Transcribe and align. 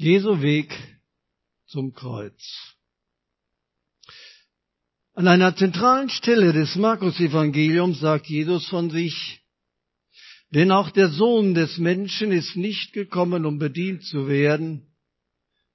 Jesu 0.00 0.40
Weg 0.40 0.72
zum 1.66 1.92
Kreuz. 1.92 2.42
An 5.12 5.28
einer 5.28 5.54
zentralen 5.54 6.08
Stelle 6.08 6.54
des 6.54 6.74
Markus-Evangeliums 6.74 8.00
sagt 8.00 8.26
Jesus 8.26 8.66
von 8.66 8.88
sich, 8.88 9.42
denn 10.54 10.72
auch 10.72 10.88
der 10.88 11.10
Sohn 11.10 11.52
des 11.52 11.76
Menschen 11.76 12.32
ist 12.32 12.56
nicht 12.56 12.94
gekommen, 12.94 13.44
um 13.44 13.58
bedient 13.58 14.02
zu 14.04 14.26
werden, 14.26 14.86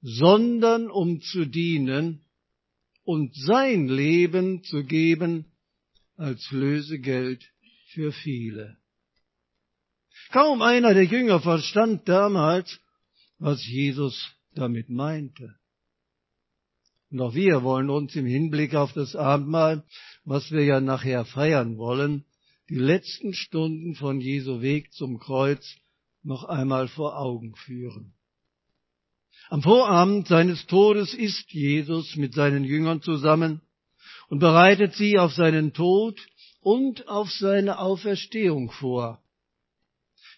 sondern 0.01 0.89
um 0.89 1.21
zu 1.21 1.45
dienen 1.45 2.25
und 3.03 3.35
sein 3.35 3.87
Leben 3.87 4.63
zu 4.63 4.85
geben 4.85 5.45
als 6.17 6.49
Lösegeld 6.49 7.47
für 7.89 8.11
viele. 8.11 8.79
Kaum 10.31 10.63
einer 10.63 10.95
der 10.95 11.05
Jünger 11.05 11.41
verstand 11.41 12.09
damals, 12.09 12.79
was 13.39 13.65
Jesus 13.65 14.31
damit 14.53 14.89
meinte. 14.89 15.55
Und 17.11 17.21
auch 17.21 17.33
wir 17.33 17.63
wollen 17.63 17.89
uns 17.89 18.15
im 18.15 18.25
Hinblick 18.25 18.75
auf 18.75 18.93
das 18.93 19.15
Abendmahl, 19.15 19.83
was 20.23 20.51
wir 20.51 20.63
ja 20.63 20.81
nachher 20.81 21.25
feiern 21.25 21.77
wollen, 21.77 22.25
die 22.69 22.79
letzten 22.79 23.33
Stunden 23.33 23.95
von 23.95 24.19
Jesu 24.19 24.61
Weg 24.61 24.91
zum 24.91 25.19
Kreuz 25.19 25.77
noch 26.23 26.43
einmal 26.43 26.87
vor 26.87 27.17
Augen 27.19 27.55
führen. 27.55 28.13
Am 29.49 29.61
Vorabend 29.61 30.27
seines 30.27 30.65
Todes 30.65 31.13
ist 31.13 31.51
Jesus 31.51 32.15
mit 32.15 32.33
seinen 32.33 32.63
Jüngern 32.63 33.01
zusammen 33.01 33.61
und 34.27 34.39
bereitet 34.39 34.95
sie 34.95 35.19
auf 35.19 35.33
seinen 35.33 35.73
Tod 35.73 36.19
und 36.61 37.07
auf 37.07 37.31
seine 37.31 37.77
Auferstehung 37.77 38.71
vor. 38.71 39.21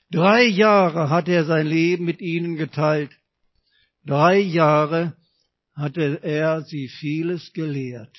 Drei 0.09 0.45
Jahre 0.45 1.09
hat 1.09 1.27
er 1.27 1.45
sein 1.45 1.67
Leben 1.67 2.05
mit 2.05 2.21
ihnen 2.21 2.55
geteilt. 2.55 3.11
Drei 4.05 4.39
Jahre 4.39 5.17
hatte 5.73 6.21
er 6.23 6.63
sie 6.63 6.87
vieles 6.87 7.51
gelehrt. 7.53 8.17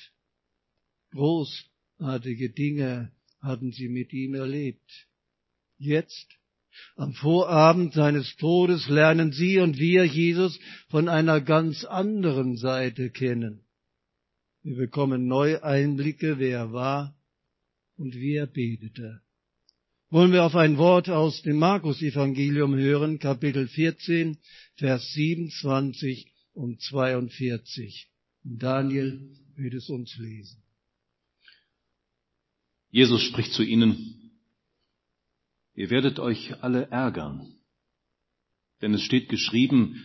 Großartige 1.11 2.51
Dinge 2.51 3.11
hatten 3.41 3.71
sie 3.71 3.89
mit 3.89 4.13
ihm 4.13 4.35
erlebt. 4.35 5.07
Jetzt 5.77 6.27
am 6.95 7.13
Vorabend 7.13 7.93
seines 7.93 8.35
Todes 8.35 8.87
lernen 8.87 9.31
Sie 9.31 9.57
und 9.57 9.77
wir 9.79 10.05
Jesus 10.05 10.59
von 10.89 11.09
einer 11.09 11.41
ganz 11.41 11.83
anderen 11.83 12.57
Seite 12.57 13.09
kennen. 13.09 13.65
Wir 14.61 14.75
bekommen 14.75 15.27
neue 15.27 15.63
Einblicke, 15.63 16.37
wer 16.37 16.59
er 16.59 16.73
war 16.73 17.17
und 17.97 18.13
wie 18.15 18.35
er 18.35 18.47
betete. 18.47 19.21
Wollen 20.11 20.31
wir 20.31 20.43
auf 20.43 20.55
ein 20.55 20.79
Wort 20.79 21.07
aus 21.07 21.43
dem 21.43 21.57
Markus-Evangelium 21.57 22.73
hören, 22.75 23.19
Kapitel 23.19 23.67
14, 23.67 24.39
Vers 24.75 25.13
27 25.13 26.33
und 26.53 26.81
42. 26.81 28.09
Daniel 28.43 29.37
wird 29.55 29.75
es 29.75 29.87
uns 29.87 30.17
lesen. 30.17 30.63
Jesus 32.89 33.21
spricht 33.21 33.53
zu 33.53 33.61
ihnen, 33.61 34.31
Ihr 35.75 35.91
werdet 35.91 36.17
euch 36.17 36.63
alle 36.63 36.89
ärgern, 36.89 37.53
denn 38.81 38.95
es 38.95 39.03
steht 39.03 39.29
geschrieben, 39.29 40.03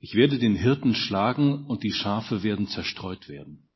ich 0.00 0.16
werde 0.16 0.40
den 0.40 0.56
Hirten 0.56 0.96
schlagen 0.96 1.64
und 1.66 1.84
die 1.84 1.92
Schafe 1.92 2.42
werden 2.42 2.66
zerstreut 2.66 3.28
werden. 3.28 3.68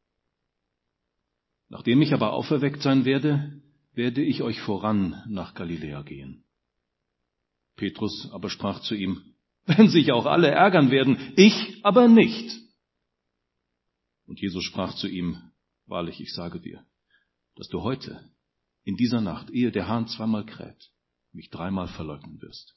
Nachdem 1.69 2.03
ich 2.03 2.13
aber 2.13 2.33
auferweckt 2.33 2.83
sein 2.83 3.05
werde, 3.05 3.63
werde 3.97 4.23
ich 4.23 4.43
euch 4.43 4.61
voran 4.61 5.23
nach 5.27 5.55
Galiläa 5.55 6.03
gehen. 6.03 6.45
Petrus 7.77 8.31
aber 8.31 8.51
sprach 8.51 8.81
zu 8.81 8.95
ihm, 8.95 9.35
wenn 9.67 9.89
sich 9.89 10.13
auch 10.13 10.27
alle 10.27 10.49
ärgern 10.49 10.91
werden, 10.91 11.33
ich 11.37 11.81
aber 11.83 12.07
nicht. 12.07 12.61
Und 14.27 14.41
Jesus 14.41 14.65
sprach 14.65 14.95
zu 14.95 15.09
ihm, 15.09 15.51
wahrlich, 15.87 16.21
ich 16.21 16.33
sage 16.33 16.61
dir, 16.61 16.85
dass 17.55 17.69
du 17.69 17.83
heute, 17.83 18.31
in 18.85 18.97
dieser 18.97 19.21
Nacht, 19.21 19.51
ehe 19.51 19.73
der 19.73 19.89
Hahn 19.89 20.07
zweimal 20.09 20.45
kräht, 20.45 20.91
mich 21.33 21.51
dreimal 21.51 21.89
verleugnen 21.89 22.41
wirst. 22.43 22.77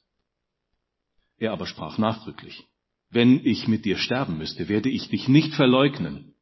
Er 1.36 1.52
aber 1.52 1.66
sprach 1.66 1.98
nachdrücklich, 1.98 2.66
wenn 3.10 3.44
ich 3.44 3.68
mit 3.68 3.84
dir 3.84 3.96
sterben 3.96 4.38
müsste, 4.38 4.68
werde 4.68 4.88
ich 4.88 5.08
dich 5.08 5.28
nicht 5.28 5.54
verleugnen. 5.54 6.34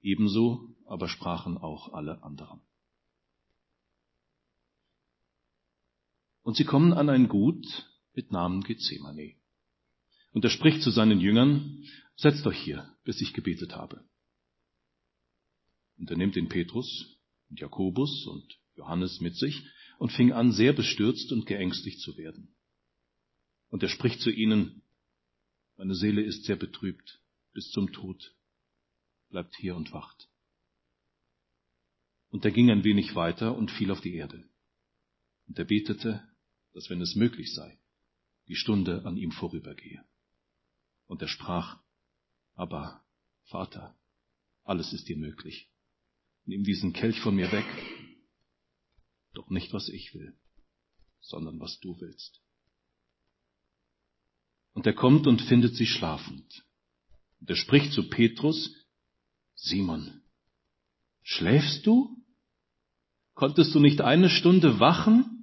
Ebenso 0.00 0.74
aber 0.86 1.08
sprachen 1.08 1.56
auch 1.56 1.92
alle 1.92 2.22
anderen. 2.22 2.60
Und 6.46 6.56
sie 6.56 6.64
kommen 6.64 6.92
an 6.92 7.08
ein 7.08 7.26
Gut 7.26 7.66
mit 8.14 8.30
Namen 8.30 8.62
Gethsemane. 8.62 9.34
Und 10.30 10.44
er 10.44 10.50
spricht 10.50 10.80
zu 10.80 10.92
seinen 10.92 11.18
Jüngern, 11.18 11.84
setzt 12.14 12.46
euch 12.46 12.56
hier, 12.60 12.88
bis 13.02 13.20
ich 13.20 13.32
gebetet 13.32 13.74
habe. 13.74 14.04
Und 15.98 16.08
er 16.08 16.16
nimmt 16.16 16.36
den 16.36 16.48
Petrus 16.48 17.18
und 17.50 17.58
Jakobus 17.58 18.28
und 18.28 18.60
Johannes 18.76 19.20
mit 19.20 19.34
sich 19.34 19.60
und 19.98 20.12
fing 20.12 20.30
an, 20.30 20.52
sehr 20.52 20.72
bestürzt 20.72 21.32
und 21.32 21.46
geängstigt 21.46 21.98
zu 21.98 22.16
werden. 22.16 22.54
Und 23.68 23.82
er 23.82 23.88
spricht 23.88 24.20
zu 24.20 24.30
ihnen, 24.30 24.82
meine 25.76 25.96
Seele 25.96 26.22
ist 26.22 26.44
sehr 26.44 26.54
betrübt 26.54 27.20
bis 27.54 27.70
zum 27.72 27.90
Tod. 27.90 28.36
Bleibt 29.30 29.56
hier 29.56 29.74
und 29.74 29.92
wacht. 29.92 30.28
Und 32.30 32.44
er 32.44 32.52
ging 32.52 32.70
ein 32.70 32.84
wenig 32.84 33.16
weiter 33.16 33.56
und 33.56 33.72
fiel 33.72 33.90
auf 33.90 34.00
die 34.00 34.14
Erde. 34.14 34.48
Und 35.48 35.58
er 35.58 35.64
betete, 35.64 36.22
dass 36.76 36.90
wenn 36.90 37.00
es 37.00 37.14
möglich 37.14 37.54
sei, 37.54 37.80
die 38.48 38.54
Stunde 38.54 39.06
an 39.06 39.16
ihm 39.16 39.32
vorübergehe. 39.32 40.04
Und 41.06 41.22
er 41.22 41.28
sprach, 41.28 41.80
aber 42.54 43.02
Vater, 43.44 43.96
alles 44.62 44.92
ist 44.92 45.08
dir 45.08 45.16
möglich. 45.16 45.70
Nimm 46.44 46.64
diesen 46.64 46.92
Kelch 46.92 47.18
von 47.20 47.34
mir 47.34 47.50
weg, 47.50 47.64
doch 49.32 49.48
nicht, 49.48 49.72
was 49.72 49.88
ich 49.88 50.12
will, 50.12 50.36
sondern 51.20 51.58
was 51.60 51.80
du 51.80 51.98
willst. 51.98 52.42
Und 54.74 54.86
er 54.86 54.92
kommt 54.94 55.26
und 55.26 55.40
findet 55.40 55.76
sie 55.76 55.86
schlafend. 55.86 56.66
Und 57.40 57.48
er 57.48 57.56
spricht 57.56 57.94
zu 57.94 58.10
Petrus, 58.10 58.70
Simon, 59.54 60.20
schläfst 61.22 61.86
du? 61.86 62.22
Konntest 63.32 63.74
du 63.74 63.80
nicht 63.80 64.02
eine 64.02 64.28
Stunde 64.28 64.78
wachen? 64.78 65.35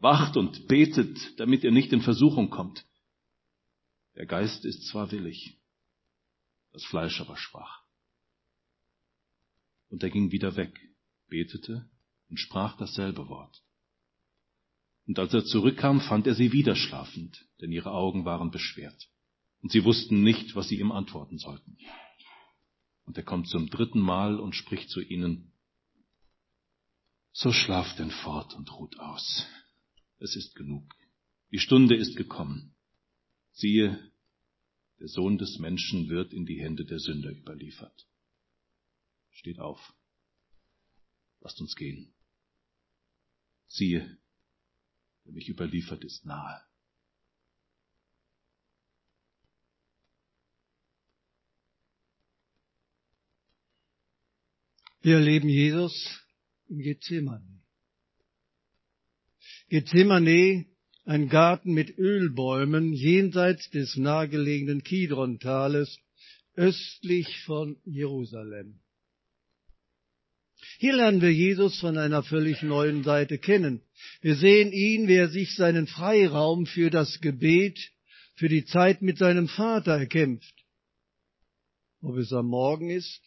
Wacht 0.00 0.36
und 0.36 0.66
betet, 0.66 1.38
damit 1.38 1.62
ihr 1.62 1.70
nicht 1.70 1.92
in 1.92 2.00
Versuchung 2.00 2.50
kommt. 2.50 2.84
Der 4.16 4.26
Geist 4.26 4.64
ist 4.64 4.86
zwar 4.88 5.12
willig, 5.12 5.58
das 6.72 6.84
Fleisch 6.84 7.20
aber 7.20 7.36
schwach. 7.36 7.84
Und 9.88 10.02
er 10.02 10.10
ging 10.10 10.32
wieder 10.32 10.56
weg, 10.56 10.78
betete 11.28 11.88
und 12.28 12.38
sprach 12.38 12.76
dasselbe 12.76 13.28
Wort. 13.28 13.62
Und 15.06 15.18
als 15.18 15.34
er 15.34 15.44
zurückkam, 15.44 16.00
fand 16.00 16.26
er 16.26 16.34
sie 16.34 16.52
wieder 16.52 16.76
schlafend, 16.76 17.44
denn 17.60 17.72
ihre 17.72 17.90
Augen 17.90 18.24
waren 18.24 18.50
beschwert. 18.50 19.08
Und 19.60 19.72
sie 19.72 19.84
wussten 19.84 20.22
nicht, 20.22 20.54
was 20.54 20.68
sie 20.68 20.78
ihm 20.78 20.92
antworten 20.92 21.38
sollten. 21.38 21.76
Und 23.04 23.18
er 23.18 23.24
kommt 23.24 23.48
zum 23.48 23.68
dritten 23.68 24.00
Mal 24.00 24.38
und 24.38 24.54
spricht 24.54 24.88
zu 24.88 25.00
ihnen, 25.00 25.52
so 27.32 27.52
schlaft 27.52 27.98
denn 27.98 28.10
fort 28.10 28.54
und 28.54 28.72
ruht 28.72 28.98
aus. 28.98 29.46
Es 30.20 30.36
ist 30.36 30.54
genug. 30.54 30.94
Die 31.50 31.58
Stunde 31.58 31.96
ist 31.96 32.16
gekommen. 32.16 32.74
Siehe, 33.52 33.98
der 35.00 35.08
Sohn 35.08 35.38
des 35.38 35.58
Menschen 35.58 36.08
wird 36.08 36.32
in 36.32 36.46
die 36.46 36.60
Hände 36.60 36.84
der 36.84 37.00
Sünder 37.00 37.30
überliefert. 37.30 38.06
Steht 39.32 39.58
auf. 39.58 39.94
Lasst 41.40 41.60
uns 41.60 41.74
gehen 41.74 42.12
siehe, 43.70 44.18
der 45.24 45.32
mich 45.32 45.48
überliefert 45.48 46.04
ist 46.04 46.26
nahe. 46.26 46.60
Wir 55.02 55.14
erleben 55.14 55.48
Jesus 55.48 56.20
in 56.68 56.80
Gethsemane. 56.80 57.59
Gethsemane, 59.70 60.66
ein 61.04 61.28
Garten 61.28 61.72
mit 61.72 61.96
Ölbäumen 61.96 62.92
jenseits 62.92 63.70
des 63.70 63.96
nahegelegenen 63.96 64.82
Kidron-Tales, 64.82 65.96
östlich 66.56 67.38
von 67.44 67.76
Jerusalem. 67.84 68.80
Hier 70.78 70.94
lernen 70.94 71.22
wir 71.22 71.32
Jesus 71.32 71.78
von 71.78 71.98
einer 71.98 72.24
völlig 72.24 72.62
neuen 72.62 73.04
Seite 73.04 73.38
kennen. 73.38 73.80
Wir 74.20 74.34
sehen 74.34 74.72
ihn, 74.72 75.06
wie 75.06 75.14
er 75.14 75.28
sich 75.28 75.54
seinen 75.54 75.86
Freiraum 75.86 76.66
für 76.66 76.90
das 76.90 77.20
Gebet, 77.20 77.78
für 78.34 78.48
die 78.48 78.64
Zeit 78.64 79.02
mit 79.02 79.18
seinem 79.18 79.46
Vater 79.46 79.92
erkämpft. 79.92 80.64
Ob 82.02 82.16
es 82.16 82.32
am 82.32 82.46
Morgen 82.46 82.90
ist 82.90 83.22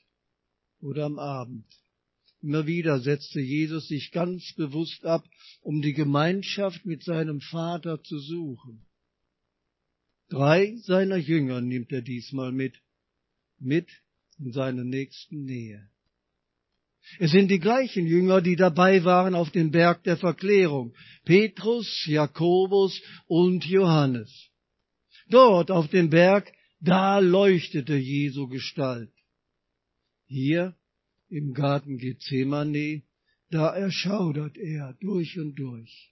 oder 0.82 1.06
am 1.06 1.20
Abend. 1.20 1.66
Immer 2.44 2.68
wieder 2.68 3.00
setzte 3.00 3.40
Jesus 3.40 3.88
sich 3.88 4.12
ganz 4.12 4.54
bewusst 4.58 5.06
ab, 5.06 5.24
um 5.62 5.82
die 5.82 5.94
Gemeinschaft 5.94 6.86
mit 6.86 7.02
seinem 7.02 7.40
Vater 7.40 8.04
zu 8.04 8.20
suchen. 8.20 8.86
Drei 10.28 10.76
seiner 10.82 11.16
Jünger 11.16 11.62
nimmt 11.62 11.94
er 11.94 12.02
diesmal 12.02 12.52
mit, 12.52 12.82
mit 13.60 13.88
in 14.40 14.52
seine 14.52 14.84
nächsten 14.84 15.46
Nähe. 15.46 15.90
Es 17.18 17.32
sind 17.32 17.50
die 17.50 17.60
gleichen 17.60 18.08
Jünger, 18.08 18.42
die 18.42 18.58
dabei 18.58 19.06
waren 19.06 19.36
auf 19.36 19.52
dem 19.52 19.72
Berg 19.72 20.04
der 20.04 20.18
Verklärung, 20.18 20.94
Petrus, 21.24 22.06
Jakobus 22.08 23.02
und 23.26 23.64
Johannes. 23.66 24.50
Dort 25.30 25.72
auf 25.72 25.88
dem 25.88 26.10
Berg, 26.10 26.52
da 26.82 27.20
leuchtete 27.20 27.96
Jesu 27.96 28.50
Gestalt. 28.50 29.14
Hier 30.26 30.76
im 31.34 31.54
Garten 31.54 31.98
Gethsemane, 31.98 33.02
da 33.50 33.76
erschaudert 33.76 34.56
er 34.58 34.96
durch 35.00 35.40
und 35.40 35.56
durch. 35.56 36.12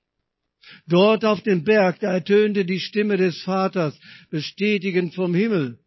Dort 0.88 1.25
auf 1.25 1.41
dem 1.44 1.63
Berg, 1.63 2.00
da 2.00 2.13
ertönte 2.13 2.65
die 2.65 2.79
Stimme 2.79 3.18
des 3.18 3.41
Vaters, 3.44 4.00
bestätigend 4.29 5.13
vom 5.13 5.33
Himmel. 5.35 5.79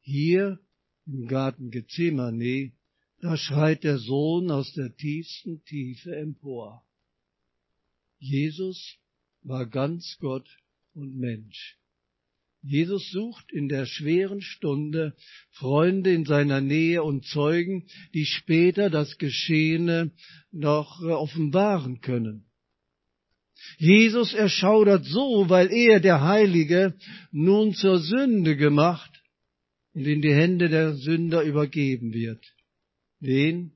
Hier 0.00 0.58
im 1.06 1.26
Garten 1.26 1.70
Gethsemane, 1.70 2.72
da 3.20 3.36
schreit 3.36 3.84
der 3.84 3.98
Sohn 3.98 4.50
aus 4.50 4.72
der 4.72 4.94
tiefsten 4.96 5.62
Tiefe 5.64 6.16
empor. 6.16 6.82
Jesus 8.18 8.96
war 9.42 9.66
ganz 9.66 10.16
Gott 10.20 10.48
und 10.94 11.16
Mensch. 11.16 11.78
Jesus 12.68 13.10
sucht 13.10 13.50
in 13.50 13.68
der 13.68 13.86
schweren 13.86 14.42
Stunde 14.42 15.14
Freunde 15.52 16.12
in 16.12 16.26
seiner 16.26 16.60
Nähe 16.60 17.02
und 17.02 17.24
Zeugen, 17.24 17.86
die 18.12 18.26
später 18.26 18.90
das 18.90 19.16
Geschehene 19.16 20.12
noch 20.52 21.00
offenbaren 21.00 22.02
können. 22.02 22.44
Jesus 23.78 24.34
erschaudert 24.34 25.06
so, 25.06 25.48
weil 25.48 25.72
er, 25.72 25.98
der 25.98 26.20
Heilige, 26.20 26.94
nun 27.32 27.72
zur 27.72 28.00
Sünde 28.00 28.54
gemacht 28.54 29.22
und 29.94 30.04
in 30.06 30.20
die 30.20 30.34
Hände 30.34 30.68
der 30.68 30.94
Sünder 30.94 31.42
übergeben 31.42 32.12
wird. 32.12 32.44
Den, 33.20 33.72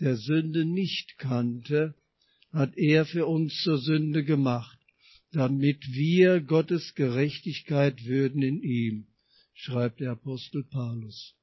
der 0.00 0.16
Sünde 0.16 0.64
nicht 0.64 1.16
kannte, 1.18 1.94
hat 2.52 2.76
er 2.76 3.06
für 3.06 3.26
uns 3.26 3.54
zur 3.62 3.78
Sünde 3.78 4.24
gemacht, 4.24 4.75
damit 5.36 5.92
wir 5.92 6.40
Gottes 6.40 6.94
Gerechtigkeit 6.94 8.06
würden 8.06 8.40
in 8.40 8.62
ihm, 8.62 9.06
schreibt 9.52 10.00
der 10.00 10.12
Apostel 10.12 10.64
Paulus. 10.64 11.34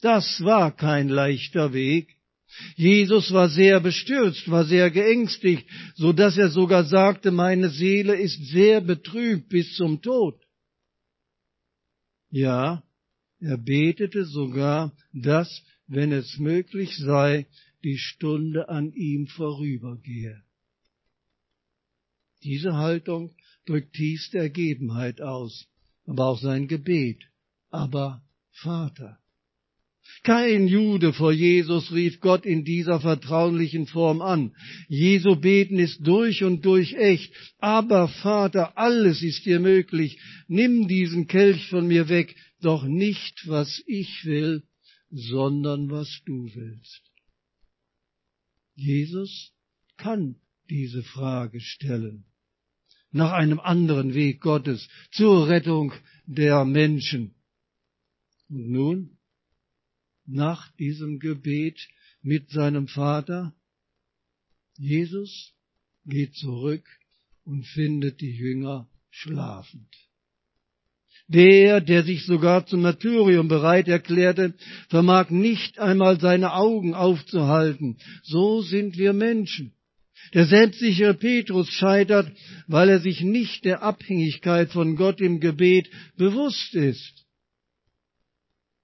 Das 0.00 0.40
war 0.44 0.70
kein 0.70 1.08
leichter 1.08 1.72
Weg. 1.72 2.16
Jesus 2.76 3.32
war 3.32 3.48
sehr 3.48 3.80
bestürzt, 3.80 4.48
war 4.48 4.64
sehr 4.64 4.88
geängstigt, 4.92 5.68
so 5.96 6.12
dass 6.12 6.36
er 6.36 6.48
sogar 6.48 6.84
sagte, 6.84 7.32
meine 7.32 7.70
Seele 7.70 8.14
ist 8.14 8.40
sehr 8.46 8.80
betrübt 8.80 9.48
bis 9.48 9.74
zum 9.74 10.00
Tod. 10.00 10.40
Ja, 12.30 12.84
er 13.40 13.58
betete 13.58 14.26
sogar, 14.26 14.96
dass 15.12 15.64
wenn 15.88 16.12
es 16.12 16.38
möglich 16.38 16.96
sei, 16.98 17.46
die 17.82 17.98
Stunde 17.98 18.68
an 18.68 18.92
ihm 18.92 19.26
vorübergehe. 19.26 20.44
Diese 22.44 22.74
Haltung 22.74 23.34
drückt 23.64 23.94
tiefste 23.94 24.36
Ergebenheit 24.38 25.22
aus, 25.22 25.66
aber 26.06 26.26
auch 26.26 26.38
sein 26.38 26.68
Gebet. 26.68 27.22
Aber 27.70 28.22
Vater. 28.52 29.18
Kein 30.22 30.68
Jude 30.68 31.14
vor 31.14 31.32
Jesus 31.32 31.90
rief 31.90 32.20
Gott 32.20 32.44
in 32.44 32.64
dieser 32.64 33.00
vertraulichen 33.00 33.86
Form 33.86 34.20
an. 34.20 34.54
Jesu 34.88 35.36
Beten 35.36 35.78
ist 35.78 36.06
durch 36.06 36.44
und 36.44 36.64
durch 36.66 36.92
echt. 36.92 37.32
Aber 37.58 38.08
Vater, 38.08 38.76
alles 38.76 39.22
ist 39.22 39.46
dir 39.46 39.60
möglich. 39.60 40.18
Nimm 40.46 40.86
diesen 40.86 41.26
Kelch 41.26 41.68
von 41.68 41.86
mir 41.86 42.10
weg, 42.10 42.36
doch 42.60 42.84
nicht, 42.84 43.48
was 43.48 43.82
ich 43.86 44.24
will, 44.26 44.62
sondern 45.10 45.90
was 45.90 46.20
du 46.26 46.50
willst. 46.54 47.00
Jesus 48.74 49.52
kann 49.96 50.36
diese 50.68 51.02
Frage 51.02 51.60
stellen 51.60 52.26
nach 53.14 53.32
einem 53.32 53.60
anderen 53.60 54.12
Weg 54.12 54.40
Gottes 54.40 54.88
zur 55.12 55.48
Rettung 55.48 55.92
der 56.26 56.64
Menschen. 56.64 57.34
Und 58.48 58.70
nun, 58.70 59.18
nach 60.26 60.70
diesem 60.72 61.20
Gebet 61.20 61.78
mit 62.22 62.50
seinem 62.50 62.88
Vater, 62.88 63.54
Jesus 64.76 65.52
geht 66.04 66.34
zurück 66.34 66.84
und 67.44 67.64
findet 67.66 68.20
die 68.20 68.32
Jünger 68.32 68.88
schlafend. 69.10 69.94
Der, 71.28 71.80
der 71.80 72.02
sich 72.02 72.26
sogar 72.26 72.66
zum 72.66 72.82
Martyrium 72.82 73.46
bereit 73.46 73.86
erklärte, 73.86 74.54
vermag 74.88 75.30
nicht 75.30 75.78
einmal 75.78 76.20
seine 76.20 76.52
Augen 76.52 76.94
aufzuhalten. 76.94 77.96
So 78.24 78.60
sind 78.60 78.98
wir 78.98 79.12
Menschen. 79.12 79.72
Der 80.32 80.46
selbstsichere 80.46 81.14
Petrus 81.14 81.68
scheitert, 81.68 82.32
weil 82.66 82.88
er 82.88 83.00
sich 83.00 83.20
nicht 83.20 83.64
der 83.64 83.82
Abhängigkeit 83.82 84.70
von 84.70 84.96
Gott 84.96 85.20
im 85.20 85.40
Gebet 85.40 85.88
bewusst 86.16 86.74
ist. 86.74 87.24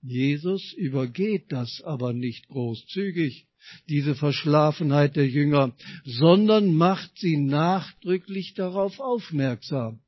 Jesus 0.03 0.73
übergeht 0.75 1.53
das 1.53 1.83
aber 1.83 2.13
nicht 2.13 2.49
großzügig, 2.49 3.47
diese 3.89 4.15
Verschlafenheit 4.15 5.17
der 5.17 5.29
Jünger, 5.29 5.77
sondern 6.05 6.75
macht 6.75 7.19
sie 7.19 7.37
nachdrücklich 7.37 8.55
darauf 8.55 8.99
aufmerksam. 8.99 10.01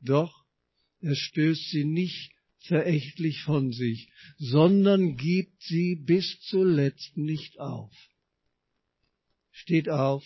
Doch 0.00 0.44
er 1.00 1.14
stößt 1.14 1.70
sie 1.70 1.84
nicht 1.84 2.32
verächtlich 2.58 3.42
von 3.42 3.72
sich, 3.72 4.08
sondern 4.36 5.16
gibt 5.16 5.62
sie 5.62 5.94
bis 5.94 6.40
zuletzt 6.40 7.16
nicht 7.16 7.60
auf. 7.60 7.92
Steht 9.60 9.88
auf, 9.88 10.24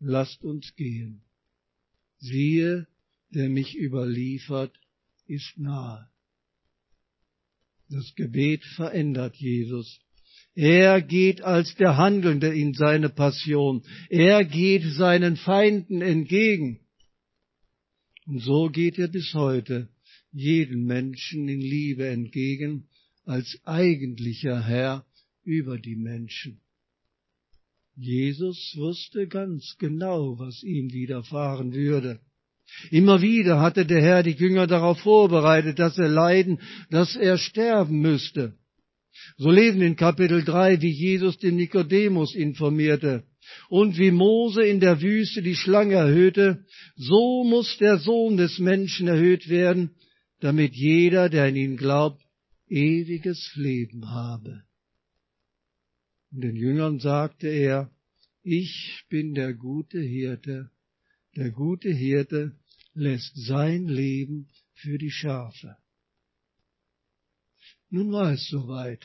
lasst 0.00 0.42
uns 0.42 0.74
gehen. 0.76 1.20
Siehe, 2.18 2.86
der 3.28 3.50
mich 3.50 3.76
überliefert, 3.76 4.72
ist 5.26 5.58
nahe. 5.58 6.08
Das 7.90 8.14
Gebet 8.14 8.64
verändert 8.64 9.36
Jesus. 9.36 10.00
Er 10.54 11.02
geht 11.02 11.42
als 11.42 11.74
der 11.74 11.98
Handelnde 11.98 12.48
in 12.48 12.72
seine 12.72 13.10
Passion. 13.10 13.82
Er 14.08 14.42
geht 14.42 14.84
seinen 14.94 15.36
Feinden 15.36 16.00
entgegen. 16.00 16.80
Und 18.24 18.40
so 18.40 18.70
geht 18.70 18.98
er 18.98 19.08
bis 19.08 19.34
heute 19.34 19.90
jeden 20.32 20.86
Menschen 20.86 21.46
in 21.46 21.60
Liebe 21.60 22.08
entgegen 22.08 22.88
als 23.26 23.60
eigentlicher 23.64 24.64
Herr 24.64 25.04
über 25.44 25.78
die 25.78 25.96
Menschen. 25.96 26.62
Jesus 27.96 28.74
wusste 28.76 29.26
ganz 29.26 29.76
genau, 29.78 30.38
was 30.38 30.62
ihm 30.62 30.92
widerfahren 30.92 31.72
würde. 31.72 32.20
Immer 32.90 33.22
wieder 33.22 33.60
hatte 33.60 33.86
der 33.86 34.02
Herr 34.02 34.22
die 34.22 34.32
Jünger 34.32 34.66
darauf 34.66 35.00
vorbereitet, 35.00 35.78
dass 35.78 35.96
er 35.96 36.08
leiden, 36.08 36.60
dass 36.90 37.16
er 37.16 37.38
sterben 37.38 38.00
müsste. 38.00 38.54
So 39.38 39.50
lesen 39.50 39.80
in 39.80 39.96
Kapitel 39.96 40.44
3, 40.44 40.82
wie 40.82 40.90
Jesus 40.90 41.38
den 41.38 41.56
Nikodemus 41.56 42.34
informierte. 42.34 43.24
Und 43.68 43.96
wie 43.96 44.10
Mose 44.10 44.64
in 44.64 44.80
der 44.80 45.00
Wüste 45.00 45.40
die 45.40 45.54
Schlange 45.54 45.94
erhöhte, 45.94 46.64
so 46.96 47.44
muss 47.44 47.78
der 47.78 47.98
Sohn 47.98 48.36
des 48.36 48.58
Menschen 48.58 49.08
erhöht 49.08 49.48
werden, 49.48 49.90
damit 50.40 50.74
jeder, 50.74 51.28
der 51.28 51.44
an 51.44 51.56
ihn 51.56 51.76
glaubt, 51.76 52.20
ewiges 52.68 53.52
Leben 53.54 54.10
habe. 54.10 54.65
Und 56.36 56.42
den 56.42 56.56
Jüngern 56.56 56.98
sagte 56.98 57.48
er, 57.48 57.90
ich 58.42 59.04
bin 59.08 59.32
der 59.32 59.54
gute 59.54 59.98
Hirte, 59.98 60.70
der 61.34 61.50
gute 61.50 61.88
Hirte 61.88 62.54
lässt 62.92 63.34
sein 63.46 63.88
Leben 63.88 64.50
für 64.74 64.98
die 64.98 65.10
Schafe. 65.10 65.78
Nun 67.88 68.12
war 68.12 68.34
es 68.34 68.46
soweit. 68.50 69.02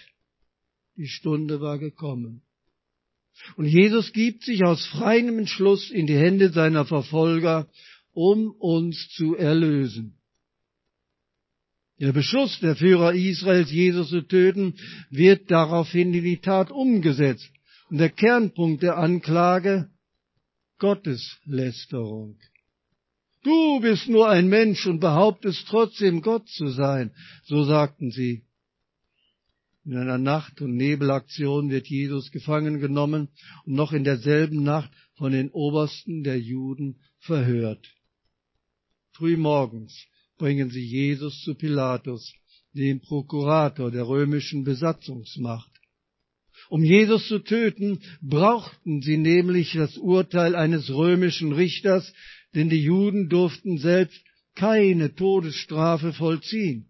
Die 0.97 1.07
Stunde 1.07 1.61
war 1.61 1.79
gekommen. 1.79 2.41
Und 3.55 3.65
Jesus 3.65 4.11
gibt 4.11 4.43
sich 4.43 4.65
aus 4.65 4.85
freiem 4.87 5.39
Entschluss 5.39 5.89
in 5.89 6.07
die 6.07 6.17
Hände 6.17 6.51
seiner 6.51 6.83
Verfolger, 6.83 7.69
um 8.11 8.51
uns 8.51 9.07
zu 9.15 9.37
erlösen. 9.37 10.20
Der 12.01 12.13
Beschluss 12.13 12.59
der 12.61 12.75
Führer 12.75 13.13
Israels, 13.13 13.71
Jesus 13.71 14.09
zu 14.09 14.23
töten, 14.23 14.73
wird 15.11 15.51
daraufhin 15.51 16.11
in 16.15 16.23
die 16.23 16.41
Tat 16.41 16.71
umgesetzt. 16.71 17.51
Und 17.91 17.99
der 17.99 18.09
Kernpunkt 18.09 18.81
der 18.81 18.97
Anklage, 18.97 19.87
Gotteslästerung. 20.79 22.39
Du 23.43 23.79
bist 23.81 24.09
nur 24.09 24.27
ein 24.27 24.47
Mensch 24.47 24.87
und 24.87 24.99
behauptest 24.99 25.67
trotzdem 25.67 26.23
Gott 26.23 26.49
zu 26.49 26.69
sein, 26.69 27.11
so 27.43 27.65
sagten 27.65 28.09
sie. 28.09 28.45
In 29.85 29.95
einer 29.95 30.17
Nacht- 30.17 30.59
und 30.59 30.75
Nebelaktion 30.75 31.69
wird 31.69 31.87
Jesus 31.87 32.31
gefangen 32.31 32.79
genommen 32.79 33.29
und 33.65 33.75
noch 33.75 33.93
in 33.93 34.03
derselben 34.03 34.63
Nacht 34.63 34.91
von 35.17 35.33
den 35.33 35.51
Obersten 35.51 36.23
der 36.23 36.39
Juden 36.39 36.99
verhört. 37.19 37.87
Frühmorgens 39.11 40.07
bringen 40.41 40.71
sie 40.71 40.83
Jesus 40.83 41.39
zu 41.43 41.53
Pilatus, 41.53 42.33
dem 42.73 42.99
Prokurator 42.99 43.91
der 43.91 44.07
römischen 44.07 44.63
Besatzungsmacht. 44.63 45.69
Um 46.67 46.83
Jesus 46.83 47.27
zu 47.27 47.37
töten, 47.37 48.01
brauchten 48.23 49.03
sie 49.03 49.17
nämlich 49.17 49.73
das 49.73 49.97
Urteil 49.97 50.55
eines 50.55 50.89
römischen 50.89 51.53
Richters, 51.53 52.11
denn 52.55 52.69
die 52.69 52.81
Juden 52.81 53.29
durften 53.29 53.77
selbst 53.77 54.19
keine 54.55 55.13
Todesstrafe 55.13 56.11
vollziehen. 56.11 56.89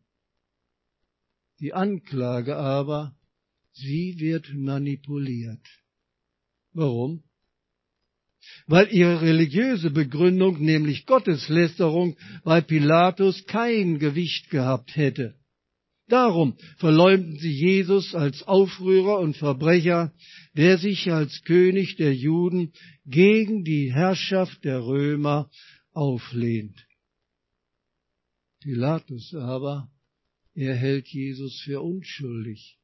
Die 1.60 1.74
Anklage 1.74 2.56
aber, 2.56 3.18
sie 3.74 4.16
wird 4.18 4.54
manipuliert. 4.54 5.68
Warum? 6.72 7.22
Weil 8.68 8.92
ihre 8.92 9.22
religiöse 9.22 9.92
Begründung, 9.92 10.60
nämlich 10.60 11.06
Gotteslästerung, 11.06 12.18
bei 12.44 12.62
Pilatus 12.62 13.46
kein 13.46 14.00
Gewicht 14.00 14.50
gehabt 14.50 14.96
hätte. 14.96 15.36
Darum 16.08 16.58
verleumden 16.78 17.38
sie 17.38 17.54
Jesus 17.54 18.14
als 18.14 18.44
Aufrührer 18.44 19.20
und 19.20 19.38
Verbrecher, 19.38 20.12
der 20.58 20.78
sich 20.78 21.10
als 21.10 21.42
König 21.44 21.96
der 21.96 22.14
Juden 22.14 22.74
gegen 23.06 23.64
die 23.64 23.94
Herrschaft 23.94 24.66
der 24.66 24.84
Römer 24.84 25.50
auflehnt. 25.94 26.86
Pilatus 28.62 29.34
aber, 29.34 29.90
er 30.54 30.76
hält 30.76 31.08
Jesus 31.08 31.62
für 31.62 31.82
unschuldig. 31.82 32.78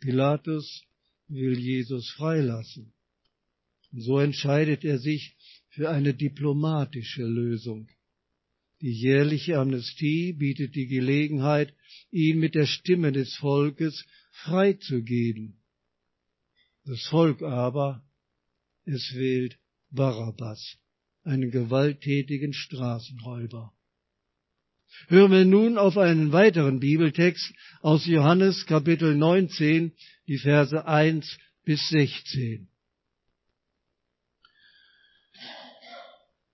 Pilatus 0.00 0.84
will 1.28 1.58
Jesus 1.58 2.10
freilassen. 2.10 2.92
So 3.92 4.18
entscheidet 4.18 4.84
er 4.84 4.98
sich 4.98 5.36
für 5.68 5.90
eine 5.90 6.14
diplomatische 6.14 7.24
Lösung. 7.24 7.88
Die 8.80 8.92
jährliche 8.92 9.58
Amnestie 9.58 10.32
bietet 10.32 10.74
die 10.74 10.86
Gelegenheit, 10.86 11.74
ihn 12.10 12.38
mit 12.38 12.54
der 12.54 12.66
Stimme 12.66 13.12
des 13.12 13.34
Volkes 13.36 14.04
freizugeben. 14.30 15.60
Das 16.84 17.00
Volk 17.06 17.42
aber, 17.42 18.02
es 18.84 19.14
wählt 19.14 19.58
Barabbas, 19.90 20.78
einen 21.22 21.50
gewalttätigen 21.50 22.52
Straßenräuber. 22.52 23.72
Hören 25.06 25.30
wir 25.30 25.44
nun 25.44 25.78
auf 25.78 25.96
einen 25.96 26.32
weiteren 26.32 26.80
Bibeltext 26.80 27.54
aus 27.82 28.06
Johannes 28.06 28.66
Kapitel 28.66 29.14
19, 29.14 29.92
die 30.26 30.38
Verse 30.38 30.86
1 30.86 31.38
bis 31.64 31.88
16. 31.88 32.71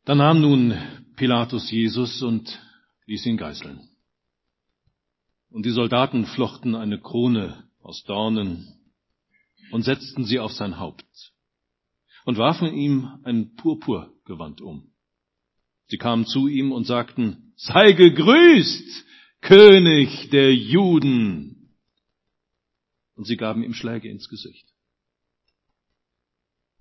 Da 0.08 0.14
nahm 0.14 0.40
nun 0.40 0.74
Pilatus 1.16 1.70
Jesus 1.70 2.22
und 2.22 2.58
ließ 3.04 3.26
ihn 3.26 3.36
geißeln. 3.36 3.90
Und 5.50 5.66
die 5.66 5.70
Soldaten 5.70 6.24
flochten 6.24 6.74
eine 6.74 6.98
Krone 6.98 7.68
aus 7.82 8.04
Dornen 8.04 8.72
und 9.70 9.82
setzten 9.82 10.24
sie 10.24 10.38
auf 10.38 10.52
sein 10.52 10.78
Haupt 10.78 11.34
und 12.24 12.38
warfen 12.38 12.72
ihm 12.72 13.20
ein 13.24 13.54
Purpurgewand 13.56 14.62
um. 14.62 14.94
Sie 15.88 15.98
kamen 15.98 16.24
zu 16.24 16.48
ihm 16.48 16.72
und 16.72 16.86
sagten, 16.86 17.52
sei 17.56 17.92
gegrüßt, 17.92 19.04
König 19.42 20.30
der 20.30 20.54
Juden. 20.54 21.74
Und 23.14 23.26
sie 23.26 23.36
gaben 23.36 23.62
ihm 23.62 23.74
Schläge 23.74 24.08
ins 24.08 24.30
Gesicht. 24.30 24.72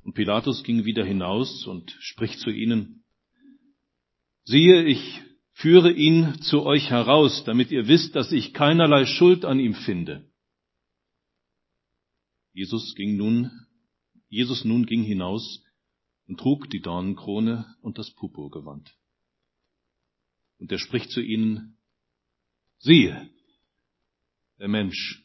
Und 0.01 0.13
Pilatus 0.13 0.63
ging 0.63 0.85
wieder 0.85 1.03
hinaus 1.03 1.67
und 1.67 1.93
spricht 1.99 2.39
zu 2.39 2.51
ihnen, 2.51 3.03
siehe, 4.47 4.85
ich 4.85 5.21
führe 5.51 5.91
ihn 5.91 6.41
zu 6.41 6.63
euch 6.63 6.89
heraus, 6.89 7.43
damit 7.45 7.69
ihr 7.69 7.87
wisst, 7.87 8.15
dass 8.15 8.31
ich 8.31 8.53
keinerlei 8.53 9.05
Schuld 9.05 9.43
an 9.43 9.59
ihm 9.59 9.73
finde. 9.73 10.25
Jesus 12.53 12.95
ging 12.95 13.17
nun, 13.17 13.51
Jesus 14.29 14.63
nun 14.63 14.85
ging 14.85 15.03
hinaus 15.03 15.63
und 16.27 16.39
trug 16.39 16.69
die 16.69 16.79
Dornenkrone 16.79 17.65
und 17.81 17.97
das 17.97 18.11
Purpurgewand. 18.11 18.95
Und 20.59 20.71
er 20.71 20.79
spricht 20.79 21.11
zu 21.11 21.21
ihnen, 21.21 21.77
siehe, 22.79 23.29
der 24.59 24.69
Mensch. 24.69 25.23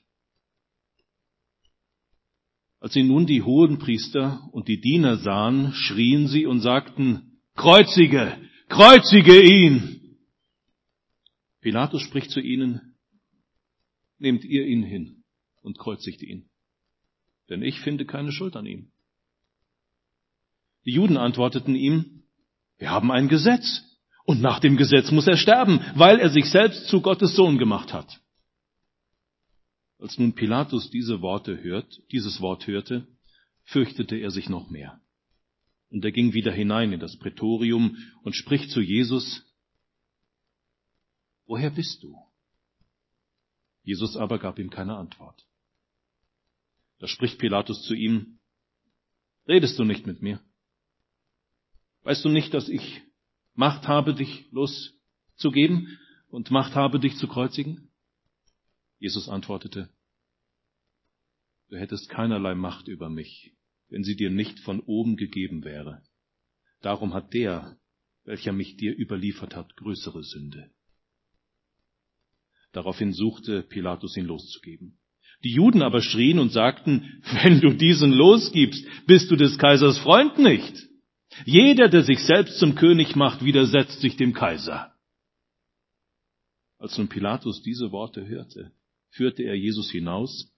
Als 2.81 2.95
sie 2.95 3.05
nun 3.05 3.27
die 3.27 3.43
hohen 3.43 3.79
Priester 3.79 4.49
und 4.53 4.67
die 4.67 4.81
Diener 4.81 5.17
sahen, 5.19 5.73
schrien 5.75 6.27
sie 6.27 6.45
und 6.45 6.61
sagten, 6.61 7.41
Kreuzige, 7.55 8.37
kreuzige 8.73 9.39
ihn! 9.43 10.17
Pilatus 11.61 12.01
spricht 12.01 12.31
zu 12.31 12.41
ihnen, 12.41 12.97
nehmt 14.19 14.45
ihr 14.45 14.67
ihn 14.67 14.83
hin 14.83 15.25
und 15.61 15.79
kreuzigt 15.79 16.23
ihn, 16.23 16.49
denn 17.51 17.63
ich 17.63 17.81
finde 17.81 18.07
keine 18.07 18.33
Schuld 18.33 18.57
an 18.57 18.65
ihm. 18.65 18.91
Die 20.87 20.93
Juden 20.93 21.19
antworteten 21.19 21.77
ihm, 21.77 22.25
wir 22.79 22.91
haben 22.91 23.13
ein 23.13 23.29
Gesetz 23.29 23.85
und 24.25 24.41
nach 24.41 24.59
dem 24.59 24.77
Gesetz 24.79 25.11
muss 25.11 25.27
er 25.27 25.37
sterben, 25.37 25.81
weil 25.95 26.19
er 26.19 26.31
sich 26.31 26.47
selbst 26.47 26.89
zu 26.89 27.03
Gottes 27.03 27.37
Sohn 27.37 27.59
gemacht 27.59 27.93
hat. 27.93 28.21
Als 29.99 30.19
nun 30.19 30.35
Pilatus 30.35 30.91
diese 30.91 31.21
Worte 31.21 31.63
hört, 31.63 32.01
dieses 32.11 32.41
Wort 32.41 32.67
hörte, 32.67 33.07
fürchtete 33.65 34.17
er 34.17 34.31
sich 34.31 34.49
noch 34.49 34.71
mehr. 34.71 35.01
Und 35.93 36.03
er 36.07 36.11
ging 36.11 36.33
wieder 36.33 36.53
hinein 36.53 36.91
in 36.95 37.01
das 37.01 37.19
Prätorium 37.19 37.99
und 38.23 38.35
spricht 38.35 38.71
zu 38.71 38.81
Jesus, 38.81 39.45
Woher 41.45 41.71
bist 41.71 42.03
du? 42.03 42.17
Jesus 43.83 44.17
aber 44.17 44.39
gab 44.39 44.59
ihm 44.59 44.71
keine 44.71 44.97
Antwort. 44.97 45.45
Da 46.99 47.07
spricht 47.07 47.39
Pilatus 47.39 47.83
zu 47.83 47.93
ihm, 47.95 48.39
Redest 49.47 49.79
du 49.79 49.85
nicht 49.85 50.07
mit 50.07 50.23
mir? 50.23 50.41
Weißt 52.05 52.25
du 52.25 52.31
nicht, 52.31 52.55
dass 52.55 52.71
ich 52.71 53.03
Macht 53.53 53.87
habe, 53.87 54.15
dich 54.15 54.51
loszugeben 54.51 55.99
und 56.31 56.51
Macht 56.51 56.75
habe, 56.75 57.01
dich 57.01 57.17
zu 57.17 57.29
kreuzigen? 57.29 57.91
Jesus 58.99 59.29
antwortete, 59.29 59.91
du 61.69 61.77
hättest 61.77 62.09
keinerlei 62.09 62.55
Macht 62.55 62.89
über 62.89 63.11
mich, 63.11 63.53
wenn 63.93 64.05
sie 64.05 64.17
dir 64.17 64.31
nicht 64.31 64.59
von 64.61 64.81
oben 64.81 65.17
gegeben 65.17 65.65
wäre. 65.65 66.03
Darum 66.81 67.13
hat 67.13 67.35
der, 67.35 67.77
welcher 68.25 68.53
mich 68.53 68.77
dir 68.79 68.97
überliefert 68.99 69.55
hat, 69.55 69.77
größere 69.77 70.23
Sünde. 70.25 70.71
Daraufhin 72.73 73.13
suchte 73.13 73.63
Pilatus 73.63 74.17
ihn 74.17 74.25
loszugeben. 74.25 74.99
Die 75.45 75.53
Juden 75.53 75.83
aber 75.83 76.01
schrien 76.01 76.39
und 76.39 76.51
sagten, 76.51 77.23
wenn 77.43 77.61
du 77.61 77.75
diesen 77.75 78.13
losgibst, 78.13 78.85
bist 79.07 79.31
du 79.31 79.37
des 79.37 79.59
Kaisers 79.59 79.99
Freund 79.99 80.39
nicht. 80.39 80.89
Jeder, 81.45 81.89
der 81.89 82.03
sich 82.03 82.21
selbst 82.21 82.59
zum 82.59 82.75
König 82.75 83.15
macht, 83.15 83.45
widersetzt 83.45 84.01
sich 84.01 84.17
dem 84.17 84.33
Kaiser. 84.33 84.95
Als 86.79 86.97
nun 86.97 87.09
Pilatus 87.09 87.63
diese 87.63 87.93
Worte 87.93 88.27
hörte, 88.27 88.73
führte 89.11 89.43
er 89.43 89.55
Jesus 89.55 89.91
hinaus 89.91 90.52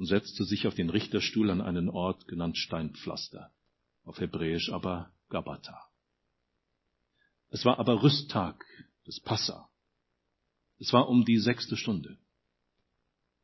und 0.00 0.06
setzte 0.06 0.46
sich 0.46 0.66
auf 0.66 0.74
den 0.74 0.88
Richterstuhl 0.88 1.50
an 1.50 1.60
einen 1.60 1.90
Ort 1.90 2.26
genannt 2.26 2.56
Steinpflaster, 2.56 3.52
auf 4.04 4.18
Hebräisch 4.18 4.70
aber 4.70 5.12
Gabata. 5.28 5.90
Es 7.50 7.66
war 7.66 7.78
aber 7.78 8.02
Rüsttag 8.02 8.64
des 9.06 9.20
Passa. 9.20 9.68
Es 10.78 10.94
war 10.94 11.06
um 11.06 11.26
die 11.26 11.36
sechste 11.36 11.76
Stunde. 11.76 12.16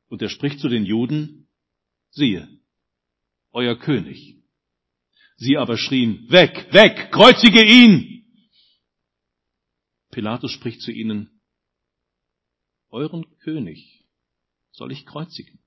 Und 0.08 0.22
er 0.22 0.30
spricht 0.30 0.58
zu 0.58 0.70
den 0.70 0.86
Juden, 0.86 1.46
siehe, 2.08 2.48
euer 3.52 3.78
König. 3.78 4.38
Sie 5.36 5.58
aber 5.58 5.76
schrien, 5.76 6.26
weg, 6.30 6.72
weg, 6.72 7.12
kreuzige 7.12 7.62
ihn! 7.62 8.24
Pilatus 10.10 10.52
spricht 10.52 10.80
zu 10.80 10.90
ihnen, 10.90 11.38
euren 12.88 13.26
König 13.40 14.06
soll 14.72 14.90
ich 14.90 15.04
kreuzigen? 15.04 15.58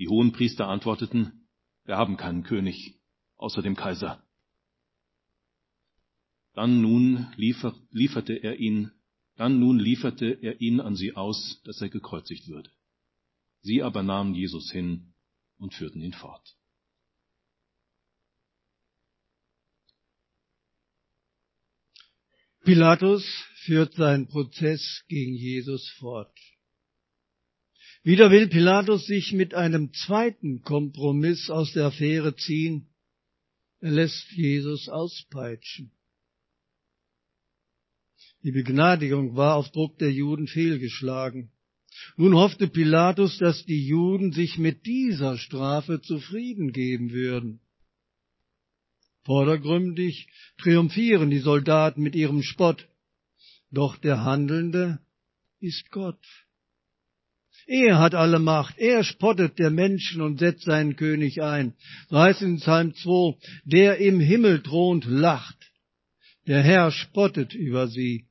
Die 0.00 0.08
hohen 0.08 0.32
Priester 0.32 0.66
antworteten, 0.66 1.46
wir 1.84 1.98
haben 1.98 2.16
keinen 2.16 2.42
König 2.42 2.98
außer 3.36 3.60
dem 3.60 3.76
Kaiser. 3.76 4.26
Dann 6.54 6.80
nun 6.80 7.30
liefer, 7.36 7.74
lieferte 7.90 8.32
er 8.32 8.58
ihn, 8.58 8.92
dann 9.36 9.60
nun 9.60 9.78
lieferte 9.78 10.26
er 10.42 10.58
ihn 10.62 10.80
an 10.80 10.96
sie 10.96 11.14
aus, 11.14 11.60
dass 11.64 11.82
er 11.82 11.90
gekreuzigt 11.90 12.48
würde. 12.48 12.70
Sie 13.60 13.82
aber 13.82 14.02
nahmen 14.02 14.34
Jesus 14.34 14.72
hin 14.72 15.12
und 15.58 15.74
führten 15.74 16.00
ihn 16.00 16.14
fort. 16.14 16.56
Pilatus 22.64 23.24
führt 23.64 23.92
seinen 23.94 24.28
Prozess 24.28 25.04
gegen 25.08 25.34
Jesus 25.34 25.86
fort. 25.98 26.34
Wieder 28.02 28.30
will 28.30 28.48
Pilatus 28.48 29.06
sich 29.06 29.32
mit 29.32 29.54
einem 29.54 29.92
zweiten 29.92 30.62
Kompromiss 30.62 31.50
aus 31.50 31.72
der 31.74 31.86
Affäre 31.86 32.34
ziehen. 32.34 32.86
Er 33.80 33.90
lässt 33.90 34.30
Jesus 34.32 34.88
auspeitschen. 34.88 35.92
Die 38.42 38.52
Begnadigung 38.52 39.36
war 39.36 39.56
auf 39.56 39.70
Druck 39.70 39.98
der 39.98 40.10
Juden 40.10 40.46
fehlgeschlagen. 40.46 41.50
Nun 42.16 42.34
hoffte 42.34 42.68
Pilatus, 42.68 43.36
dass 43.36 43.66
die 43.66 43.86
Juden 43.86 44.32
sich 44.32 44.56
mit 44.56 44.86
dieser 44.86 45.36
Strafe 45.36 46.00
zufrieden 46.00 46.72
geben 46.72 47.10
würden. 47.10 47.60
Vordergründig 49.24 50.28
triumphieren 50.56 51.28
die 51.28 51.40
Soldaten 51.40 52.02
mit 52.02 52.14
ihrem 52.14 52.42
Spott, 52.42 52.88
doch 53.70 53.98
der 53.98 54.24
Handelnde 54.24 55.00
ist 55.60 55.90
Gott. 55.90 56.24
Er 57.72 58.00
hat 58.00 58.16
alle 58.16 58.40
Macht, 58.40 58.78
er 58.78 59.04
spottet 59.04 59.60
der 59.60 59.70
Menschen 59.70 60.22
und 60.22 60.40
setzt 60.40 60.64
seinen 60.64 60.96
König 60.96 61.40
ein. 61.40 61.74
So 62.08 62.18
heißt 62.18 62.42
in 62.42 62.56
Psalm 62.56 62.96
2, 62.96 63.38
der 63.64 63.98
im 63.98 64.18
Himmel 64.18 64.60
thront, 64.60 65.04
lacht. 65.04 65.70
Der 66.48 66.64
Herr 66.64 66.90
spottet 66.90 67.54
über 67.54 67.86
sie. 67.86 68.26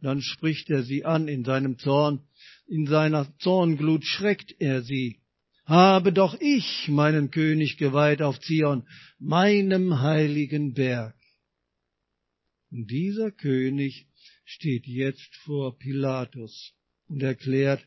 Dann 0.00 0.22
spricht 0.22 0.70
er 0.70 0.82
sie 0.82 1.04
an 1.04 1.28
in 1.28 1.44
seinem 1.44 1.78
Zorn, 1.78 2.22
in 2.66 2.88
seiner 2.88 3.28
Zornglut 3.38 4.04
schreckt 4.04 4.56
er 4.58 4.82
sie. 4.82 5.20
Habe 5.66 6.12
doch 6.12 6.36
ich 6.40 6.88
meinen 6.88 7.30
König 7.30 7.76
geweiht 7.76 8.22
auf 8.22 8.40
Zion, 8.40 8.88
meinem 9.20 10.00
heiligen 10.00 10.74
Berg. 10.74 11.14
Und 12.72 12.90
dieser 12.90 13.30
König 13.30 14.08
steht 14.44 14.88
jetzt 14.88 15.32
vor 15.44 15.78
Pilatus 15.78 16.72
und 17.06 17.22
erklärt, 17.22 17.86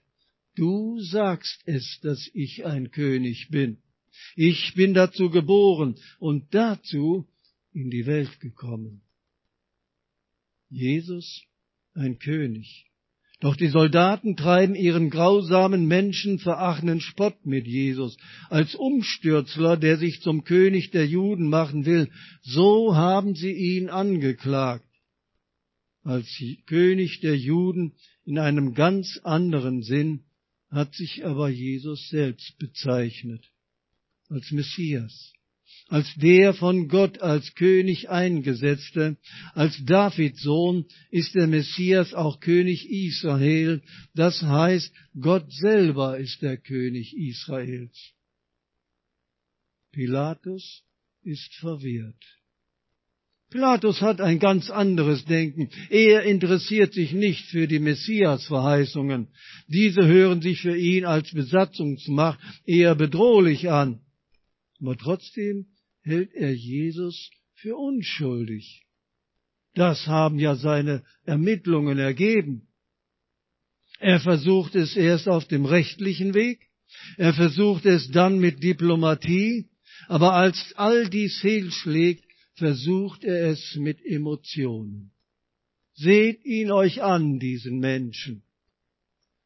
Du 0.58 1.00
sagst 1.00 1.62
es, 1.66 2.00
dass 2.02 2.30
ich 2.34 2.66
ein 2.66 2.90
König 2.90 3.50
bin. 3.50 3.78
Ich 4.36 4.74
bin 4.74 4.96
dazu 4.96 5.30
geboren 5.30 5.96
und 6.18 6.46
dazu 6.52 7.28
in 7.74 7.92
die 7.92 8.08
Welt 8.08 8.40
gekommen. 8.40 9.02
Jesus, 10.70 11.44
ein 11.94 12.18
König. 12.18 12.86
Doch 13.40 13.56
die 13.56 13.68
Soldaten 13.68 14.36
treiben 14.36 14.74
ihren 14.74 15.12
grausamen, 15.12 15.86
menschenverachtenden 15.86 17.02
Spott 17.02 17.46
mit 17.46 17.68
Jesus, 17.68 18.18
als 18.50 18.74
Umstürzler, 18.74 19.78
der 19.78 19.98
sich 19.98 20.22
zum 20.22 20.44
König 20.44 20.90
der 20.90 21.06
Juden 21.06 21.48
machen 21.50 21.86
will. 21.86 22.10
So 22.42 22.96
haben 22.96 23.36
sie 23.36 23.52
ihn 23.52 23.90
angeklagt. 23.90 24.88
Als 26.02 26.28
König 26.66 27.20
der 27.20 27.38
Juden 27.38 27.94
in 28.26 28.40
einem 28.40 28.74
ganz 28.74 29.20
anderen 29.24 29.84
Sinn 29.84 30.24
hat 30.70 30.94
sich 30.96 31.26
aber 31.26 31.50
Jesus 31.50 32.10
selbst 32.10 32.58
bezeichnet, 32.58 33.44
als 34.30 34.52
Messias 34.52 35.34
als 35.90 36.14
der 36.16 36.54
von 36.54 36.88
Gott 36.90 37.22
als 37.22 37.54
König 37.56 38.10
eingesetzte, 38.10 39.18
als 39.54 39.78
Davids 39.86 40.42
Sohn 40.42 40.86
ist 41.12 41.36
der 41.36 41.48
Messias 41.48 42.14
auch 42.14 42.40
König 42.40 42.90
Israel, 42.90 43.82
das 44.14 44.42
heißt, 44.42 44.94
Gott 45.20 45.52
selber 45.52 46.18
ist 46.18 46.42
der 46.42 46.58
König 46.58 47.16
Israels. 47.16 48.14
Pilatus 49.92 50.84
ist 51.24 51.54
verwirrt. 51.56 52.24
Pilatus 53.50 54.02
hat 54.02 54.20
ein 54.20 54.40
ganz 54.40 54.70
anderes 54.70 55.24
Denken. 55.24 55.70
Er 55.90 56.24
interessiert 56.24 56.94
sich 56.94 57.14
nicht 57.14 57.46
für 57.46 57.68
die 57.68 57.80
Messias-Verheißungen. 57.80 59.30
Diese 59.68 60.06
hören 60.06 60.42
sich 60.42 60.62
für 60.62 60.76
ihn 60.76 61.06
als 61.06 61.32
Besatzungsmacht 61.32 62.40
eher 62.66 62.96
bedrohlich 62.96 63.70
an. 63.70 64.02
Aber 64.82 64.98
trotzdem 64.98 65.68
hält 66.02 66.34
er 66.34 66.54
Jesus 66.54 67.30
für 67.56 67.78
unschuldig. 67.78 68.84
Das 69.76 70.08
haben 70.08 70.40
ja 70.40 70.56
seine 70.56 71.04
Ermittlungen 71.24 72.00
ergeben. 72.00 72.68
Er 74.00 74.20
versucht 74.20 74.76
es 74.76 74.96
erst 74.96 75.28
auf 75.28 75.46
dem 75.46 75.66
rechtlichen 75.66 76.34
Weg, 76.34 76.68
er 77.18 77.34
versucht 77.34 77.86
es 77.86 78.10
dann 78.12 78.40
mit 78.40 78.64
Diplomatie, 78.64 79.70
aber 80.08 80.34
als 80.34 80.74
all 80.76 81.10
dies 81.10 81.40
fehlschlägt, 81.40 82.27
versucht 82.58 83.24
er 83.24 83.52
es 83.52 83.76
mit 83.76 84.06
Emotionen. 84.06 85.12
Seht 85.94 86.46
ihn 86.46 86.72
euch 86.72 87.02
an, 87.02 87.40
diesen 87.40 87.80
Menschen. 87.80 88.44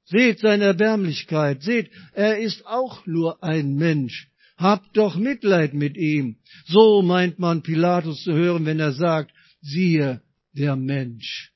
Seht 0.06 0.40
seine 0.40 0.66
Erbärmlichkeit, 0.66 1.62
seht, 1.62 1.90
er 2.14 2.40
ist 2.40 2.66
auch 2.66 3.06
nur 3.06 3.44
ein 3.44 3.76
Mensch, 3.76 4.32
Habt 4.62 4.96
doch 4.96 5.16
Mitleid 5.16 5.74
mit 5.74 5.98
ihm. 5.98 6.36
So 6.66 7.02
meint 7.02 7.40
man 7.40 7.64
Pilatus 7.64 8.24
zu 8.24 8.34
hören, 8.34 8.64
wenn 8.68 8.80
er 8.80 8.94
sagt, 8.94 9.34
siehe, 9.60 10.22
der 10.54 10.76
Mensch. 10.76 11.52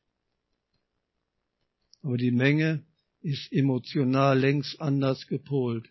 Aber 2.01 2.17
die 2.17 2.31
Menge 2.31 2.83
ist 3.21 3.51
emotional 3.51 4.39
längst 4.39 4.81
anders 4.81 5.27
gepolt. 5.27 5.87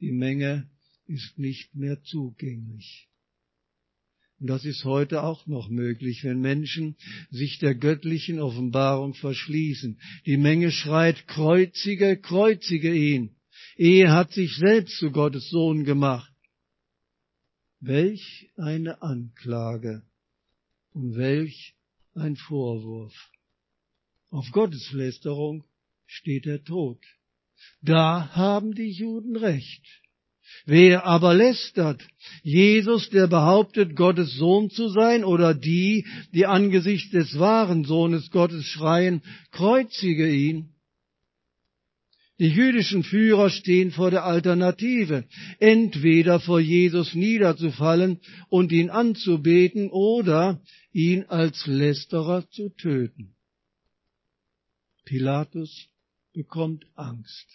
Die 0.00 0.12
Menge 0.12 0.70
ist 1.06 1.36
nicht 1.36 1.74
mehr 1.74 2.00
zugänglich. 2.04 3.08
Und 4.42 4.48
das 4.48 4.64
ist 4.64 4.84
heute 4.84 5.22
auch 5.22 5.46
noch 5.46 5.68
möglich, 5.68 6.24
wenn 6.24 6.40
Menschen 6.40 6.96
sich 7.30 7.60
der 7.60 7.76
göttlichen 7.76 8.40
Offenbarung 8.40 9.14
verschließen. 9.14 10.00
Die 10.26 10.36
Menge 10.36 10.72
schreit, 10.72 11.28
kreuzige, 11.28 12.16
kreuzige 12.16 12.92
ihn. 12.92 13.36
Er 13.76 14.10
hat 14.10 14.32
sich 14.32 14.56
selbst 14.56 14.98
zu 14.98 15.12
Gottes 15.12 15.48
Sohn 15.50 15.84
gemacht. 15.84 16.34
Welch 17.78 18.50
eine 18.56 19.00
Anklage 19.00 20.02
und 20.92 21.14
welch 21.14 21.76
ein 22.16 22.34
Vorwurf. 22.34 23.14
Auf 24.30 24.50
Gotteslästerung 24.50 25.62
steht 26.04 26.46
der 26.46 26.64
Tod. 26.64 26.98
Da 27.80 28.34
haben 28.34 28.74
die 28.74 28.90
Juden 28.90 29.36
recht. 29.36 30.01
Wer 30.66 31.06
aber 31.06 31.34
lästert, 31.34 32.02
Jesus, 32.42 33.10
der 33.10 33.26
behauptet, 33.26 33.96
Gottes 33.96 34.34
Sohn 34.36 34.70
zu 34.70 34.88
sein, 34.88 35.24
oder 35.24 35.54
die, 35.54 36.06
die 36.32 36.46
angesichts 36.46 37.10
des 37.10 37.38
wahren 37.38 37.84
Sohnes 37.84 38.30
Gottes 38.30 38.64
schreien, 38.64 39.22
kreuzige 39.50 40.30
ihn, 40.30 40.72
die 42.42 42.48
jüdischen 42.48 43.04
Führer 43.04 43.50
stehen 43.50 43.92
vor 43.92 44.10
der 44.10 44.24
Alternative, 44.24 45.24
entweder 45.60 46.40
vor 46.40 46.58
Jesus 46.58 47.14
niederzufallen 47.14 48.20
und 48.48 48.72
ihn 48.72 48.90
anzubeten 48.90 49.90
oder 49.90 50.60
ihn 50.92 51.24
als 51.28 51.66
Lästerer 51.66 52.48
zu 52.50 52.70
töten. 52.70 53.36
Pilatus 55.04 55.88
bekommt 56.32 56.84
Angst. 56.94 57.46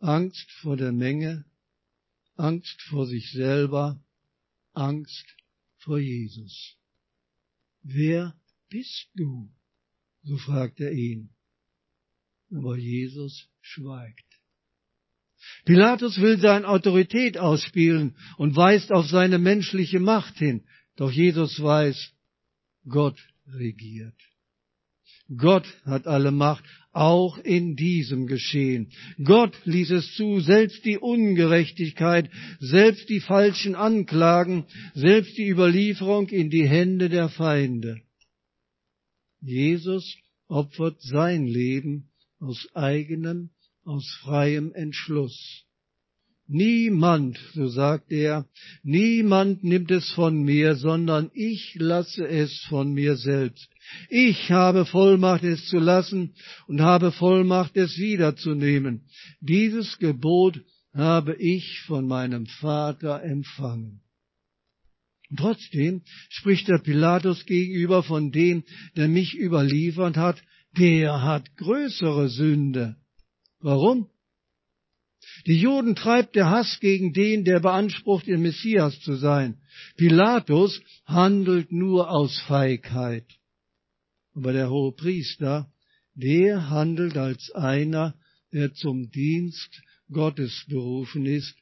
Angst 0.00 0.50
vor 0.60 0.76
der 0.76 0.90
Menge, 0.90 1.44
Angst 2.38 2.80
vor 2.82 3.06
sich 3.06 3.30
selber, 3.32 4.02
Angst 4.72 5.26
vor 5.78 5.98
Jesus. 5.98 6.76
Wer 7.82 8.34
bist 8.70 9.08
du? 9.14 9.50
so 10.22 10.36
fragt 10.36 10.80
er 10.80 10.92
ihn. 10.92 11.30
Aber 12.54 12.76
Jesus 12.76 13.48
schweigt. 13.60 14.24
Pilatus 15.64 16.20
will 16.20 16.38
seine 16.38 16.66
Autorität 16.66 17.38
ausspielen 17.38 18.16
und 18.36 18.56
weist 18.56 18.92
auf 18.92 19.06
seine 19.06 19.38
menschliche 19.38 20.00
Macht 20.00 20.36
hin. 20.38 20.66
Doch 20.96 21.10
Jesus 21.10 21.62
weiß, 21.62 22.12
Gott 22.88 23.18
regiert. 23.46 24.16
Gott 25.36 25.66
hat 25.84 26.06
alle 26.06 26.30
Macht, 26.30 26.64
auch 26.92 27.38
in 27.38 27.76
diesem 27.76 28.26
Geschehen. 28.26 28.90
Gott 29.22 29.54
ließ 29.64 29.90
es 29.90 30.14
zu, 30.14 30.40
selbst 30.40 30.84
die 30.84 30.98
Ungerechtigkeit, 30.98 32.30
selbst 32.60 33.08
die 33.08 33.20
falschen 33.20 33.74
Anklagen, 33.74 34.64
selbst 34.94 35.36
die 35.36 35.48
Überlieferung 35.48 36.28
in 36.28 36.50
die 36.50 36.66
Hände 36.66 37.08
der 37.08 37.28
Feinde. 37.28 38.00
Jesus 39.40 40.16
opfert 40.48 41.00
sein 41.02 41.46
Leben 41.46 42.10
aus 42.40 42.66
eigenem 42.74 43.50
aus 43.84 44.06
freiem 44.22 44.72
Entschluss. 44.72 45.64
Niemand, 46.50 47.38
so 47.52 47.68
sagt 47.68 48.10
er, 48.10 48.46
niemand 48.82 49.64
nimmt 49.64 49.90
es 49.90 50.10
von 50.12 50.42
mir, 50.42 50.76
sondern 50.76 51.30
ich 51.34 51.74
lasse 51.74 52.26
es 52.26 52.58
von 52.70 52.94
mir 52.94 53.16
selbst. 53.16 53.68
Ich 54.08 54.50
habe 54.50 54.86
Vollmacht, 54.86 55.44
es 55.44 55.66
zu 55.66 55.78
lassen 55.78 56.34
und 56.66 56.80
habe 56.80 57.12
Vollmacht, 57.12 57.76
es 57.76 57.98
wiederzunehmen. 57.98 59.02
Dieses 59.40 59.98
Gebot 59.98 60.58
habe 60.94 61.36
ich 61.36 61.80
von 61.82 62.06
meinem 62.06 62.46
Vater 62.46 63.22
empfangen. 63.22 64.00
Trotzdem 65.36 66.00
spricht 66.30 66.68
der 66.68 66.78
Pilatus 66.78 67.44
gegenüber 67.44 68.02
von 68.02 68.32
dem, 68.32 68.64
der 68.96 69.08
mich 69.08 69.36
überliefert 69.36 70.16
hat, 70.16 70.42
der 70.78 71.22
hat 71.22 71.54
größere 71.56 72.30
Sünde. 72.30 72.96
Warum? 73.60 74.08
Die 75.46 75.58
Juden 75.58 75.94
treibt 75.94 76.36
der 76.36 76.50
Hass 76.50 76.78
gegen 76.80 77.12
den, 77.12 77.44
der 77.44 77.60
beansprucht, 77.60 78.26
ihr 78.26 78.38
Messias 78.38 79.00
zu 79.00 79.14
sein. 79.14 79.58
Pilatus 79.96 80.80
handelt 81.04 81.72
nur 81.72 82.10
aus 82.10 82.38
Feigheit. 82.40 83.26
Aber 84.34 84.52
der 84.52 84.70
hohe 84.70 84.92
Priester, 84.92 85.72
der 86.14 86.70
handelt 86.70 87.16
als 87.16 87.50
einer, 87.52 88.14
der 88.52 88.72
zum 88.74 89.10
Dienst 89.10 89.82
Gottes 90.10 90.64
berufen 90.68 91.26
ist, 91.26 91.54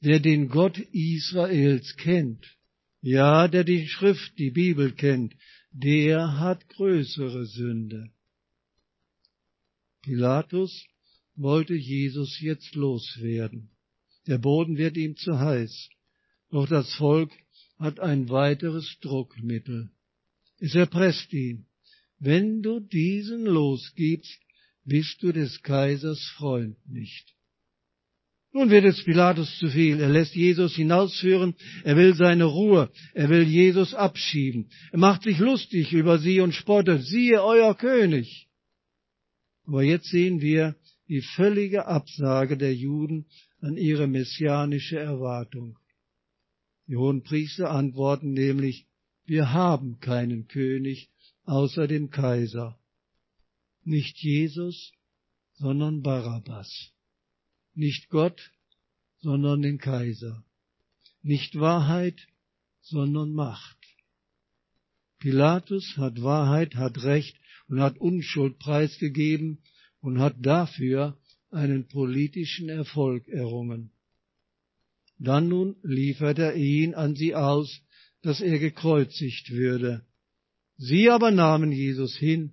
der 0.00 0.20
den 0.20 0.48
Gott 0.48 0.78
Israels 0.78 1.96
kennt, 1.96 2.46
ja, 3.00 3.48
der 3.48 3.64
die 3.64 3.86
Schrift, 3.88 4.38
die 4.38 4.50
Bibel 4.50 4.92
kennt, 4.92 5.34
der 5.72 6.38
hat 6.38 6.68
größere 6.68 7.46
Sünde. 7.46 8.10
Pilatus 10.02 10.86
wollte 11.36 11.74
Jesus 11.74 12.40
jetzt 12.40 12.74
loswerden. 12.74 13.70
Der 14.26 14.38
Boden 14.38 14.76
wird 14.76 14.96
ihm 14.96 15.16
zu 15.16 15.38
heiß. 15.38 15.90
Doch 16.50 16.68
das 16.68 16.92
Volk 16.94 17.32
hat 17.78 18.00
ein 18.00 18.28
weiteres 18.28 18.96
Druckmittel. 19.00 19.90
Es 20.58 20.74
erpresst 20.74 21.32
ihn. 21.32 21.66
Wenn 22.18 22.62
du 22.62 22.80
diesen 22.80 23.44
losgibst, 23.44 24.38
bist 24.84 25.22
du 25.22 25.32
des 25.32 25.62
Kaisers 25.62 26.22
Freund 26.36 26.76
nicht. 26.88 27.34
Nun 28.52 28.70
wird 28.70 28.84
es 28.84 29.02
Pilatus 29.02 29.58
zu 29.58 29.68
viel. 29.68 29.98
Er 29.98 30.10
lässt 30.10 30.36
Jesus 30.36 30.76
hinausführen. 30.76 31.56
Er 31.82 31.96
will 31.96 32.14
seine 32.14 32.44
Ruhe. 32.44 32.88
Er 33.12 33.28
will 33.28 33.42
Jesus 33.42 33.94
abschieben. 33.94 34.70
Er 34.92 34.98
macht 35.00 35.24
sich 35.24 35.38
lustig 35.38 35.92
über 35.92 36.18
sie 36.18 36.40
und 36.40 36.54
spottet. 36.54 37.02
Siehe 37.04 37.42
euer 37.42 37.76
König. 37.76 38.46
Aber 39.66 39.82
jetzt 39.82 40.06
sehen 40.06 40.40
wir 40.40 40.76
die 41.08 41.20
völlige 41.20 41.86
Absage 41.86 42.56
der 42.56 42.74
Juden 42.74 43.26
an 43.60 43.76
ihre 43.76 44.06
messianische 44.06 44.98
Erwartung. 44.98 45.78
Die 46.86 46.96
hohen 46.96 47.22
Priester 47.22 47.70
antworten 47.70 48.32
nämlich, 48.32 48.86
wir 49.24 49.52
haben 49.52 50.00
keinen 50.00 50.48
König 50.48 51.10
außer 51.44 51.86
dem 51.86 52.10
Kaiser. 52.10 52.78
Nicht 53.82 54.18
Jesus, 54.18 54.92
sondern 55.54 56.02
Barabbas. 56.02 56.92
Nicht 57.74 58.08
Gott, 58.08 58.52
sondern 59.20 59.62
den 59.62 59.78
Kaiser. 59.78 60.44
Nicht 61.22 61.58
Wahrheit, 61.58 62.26
sondern 62.80 63.32
Macht. 63.32 63.78
Pilatus 65.18 65.96
hat 65.96 66.22
Wahrheit, 66.22 66.74
hat 66.74 67.02
Recht 67.02 67.36
und 67.68 67.80
hat 67.80 67.98
Unschuld 67.98 68.58
preisgegeben 68.58 69.62
und 70.04 70.18
hat 70.18 70.36
dafür 70.38 71.16
einen 71.50 71.88
politischen 71.88 72.68
Erfolg 72.68 73.26
errungen. 73.28 73.90
Dann 75.18 75.48
nun 75.48 75.76
liefert 75.82 76.38
er 76.38 76.54
ihn 76.56 76.94
an 76.94 77.16
sie 77.16 77.34
aus, 77.34 77.80
dass 78.20 78.42
er 78.42 78.58
gekreuzigt 78.58 79.50
würde. 79.50 80.04
Sie 80.76 81.08
aber 81.08 81.30
nahmen 81.30 81.72
Jesus 81.72 82.16
hin 82.16 82.52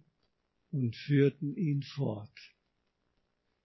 und 0.72 0.96
führten 0.96 1.58
ihn 1.58 1.84
fort. 1.84 2.32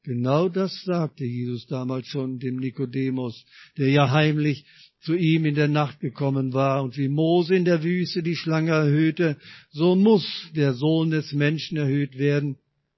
Genau 0.03 0.49
das 0.49 0.83
sagte 0.85 1.25
Jesus 1.25 1.66
damals 1.66 2.09
schon 2.09 2.40
dem 2.40 2.57
Nikodemus, 2.57 3.44
der 3.77 3.90
ja 3.90 4.11
heimlich 4.11 4.64
zu 5.01 5.14
ihm 5.14 5.44
in 5.44 5.55
der 5.55 5.68
Nacht 5.68 6.01
gekommen 6.01 6.53
war, 6.53 6.83
und 6.83 6.96
wie 6.96 7.09
Mose 7.09 7.55
in 7.55 7.64
der 7.64 7.85
Wüste 7.85 8.25
die 8.25 8.37
Schlange 8.37 8.72
erhöhte, 8.72 9.37
so 9.70 9.94
muss 9.94 10.27
der 10.57 10.75
Sohn 10.75 11.11
des 11.11 11.33
Menschen 11.33 11.77
erhöht 11.77 12.18
werden, 12.18 12.57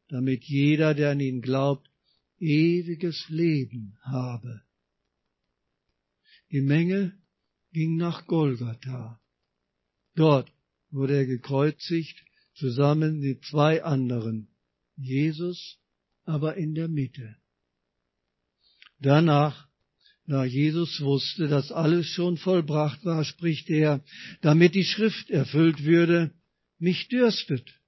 damit 0.09 0.44
jeder, 0.44 0.94
der 0.94 1.11
an 1.11 1.21
ihn 1.21 1.40
glaubt, 1.40 1.88
ewiges 2.38 3.29
Leben 3.29 3.99
habe. 4.03 4.62
Die 6.51 6.61
Menge 6.61 7.12
ging 7.73 7.97
nach 7.97 8.27
Golgatha. 8.27 9.21
Dort 10.14 10.51
wurde 10.90 11.16
er 11.16 11.27
gekreuzigt, 11.27 12.25
zusammen 12.55 13.21
mit 13.21 13.44
zwei 13.44 13.85
anderen, 13.85 14.49
Jesus 14.97 15.79
aber 16.25 16.57
in 16.57 16.75
der 16.75 16.88
Mitte. 16.88 17.37
Danach, 19.01 19.68
da 20.27 20.44
Jesus 20.44 21.01
wusste, 21.01 21.49
dass 21.49 21.73
alles 21.73 22.07
schon 22.07 22.37
vollbracht 22.37 23.05
war, 23.05 23.25
spricht 23.25 23.71
er, 23.71 24.05
damit 24.42 24.75
die 24.75 24.85
Schrift 24.85 25.31
erfüllt 25.31 25.85
würde, 25.85 26.33
mich 26.79 27.09
dürstet. 27.09 27.81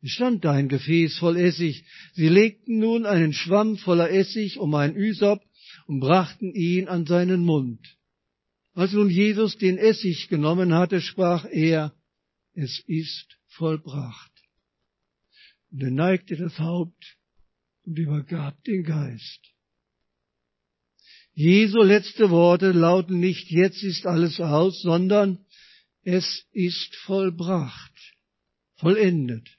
Es 0.00 0.12
stand 0.12 0.44
da 0.44 0.52
ein 0.52 0.68
Gefäß 0.68 1.18
voll 1.18 1.36
Essig. 1.36 1.84
Sie 2.12 2.28
legten 2.28 2.78
nun 2.78 3.04
einen 3.04 3.32
Schwamm 3.32 3.76
voller 3.76 4.10
Essig 4.10 4.58
um 4.58 4.74
ein 4.74 4.94
Üsop 4.94 5.42
und 5.86 6.00
brachten 6.00 6.54
ihn 6.54 6.88
an 6.88 7.06
seinen 7.06 7.44
Mund. 7.44 7.80
Als 8.74 8.92
nun 8.92 9.10
Jesus 9.10 9.58
den 9.58 9.76
Essig 9.76 10.28
genommen 10.28 10.72
hatte, 10.72 11.00
sprach 11.00 11.44
er, 11.50 11.94
es 12.54 12.78
ist 12.86 13.38
vollbracht. 13.48 14.30
Und 15.70 15.82
er 15.82 15.90
neigte 15.90 16.36
das 16.36 16.58
Haupt 16.58 17.16
und 17.84 17.98
übergab 17.98 18.62
den 18.64 18.84
Geist. 18.84 19.40
Jesu 21.34 21.82
letzte 21.82 22.30
Worte 22.30 22.72
lauten 22.72 23.20
nicht, 23.20 23.50
jetzt 23.50 23.82
ist 23.82 24.06
alles 24.06 24.40
aus, 24.40 24.80
sondern 24.82 25.44
es 26.02 26.46
ist 26.52 26.94
vollbracht, 26.96 27.94
vollendet. 28.76 29.57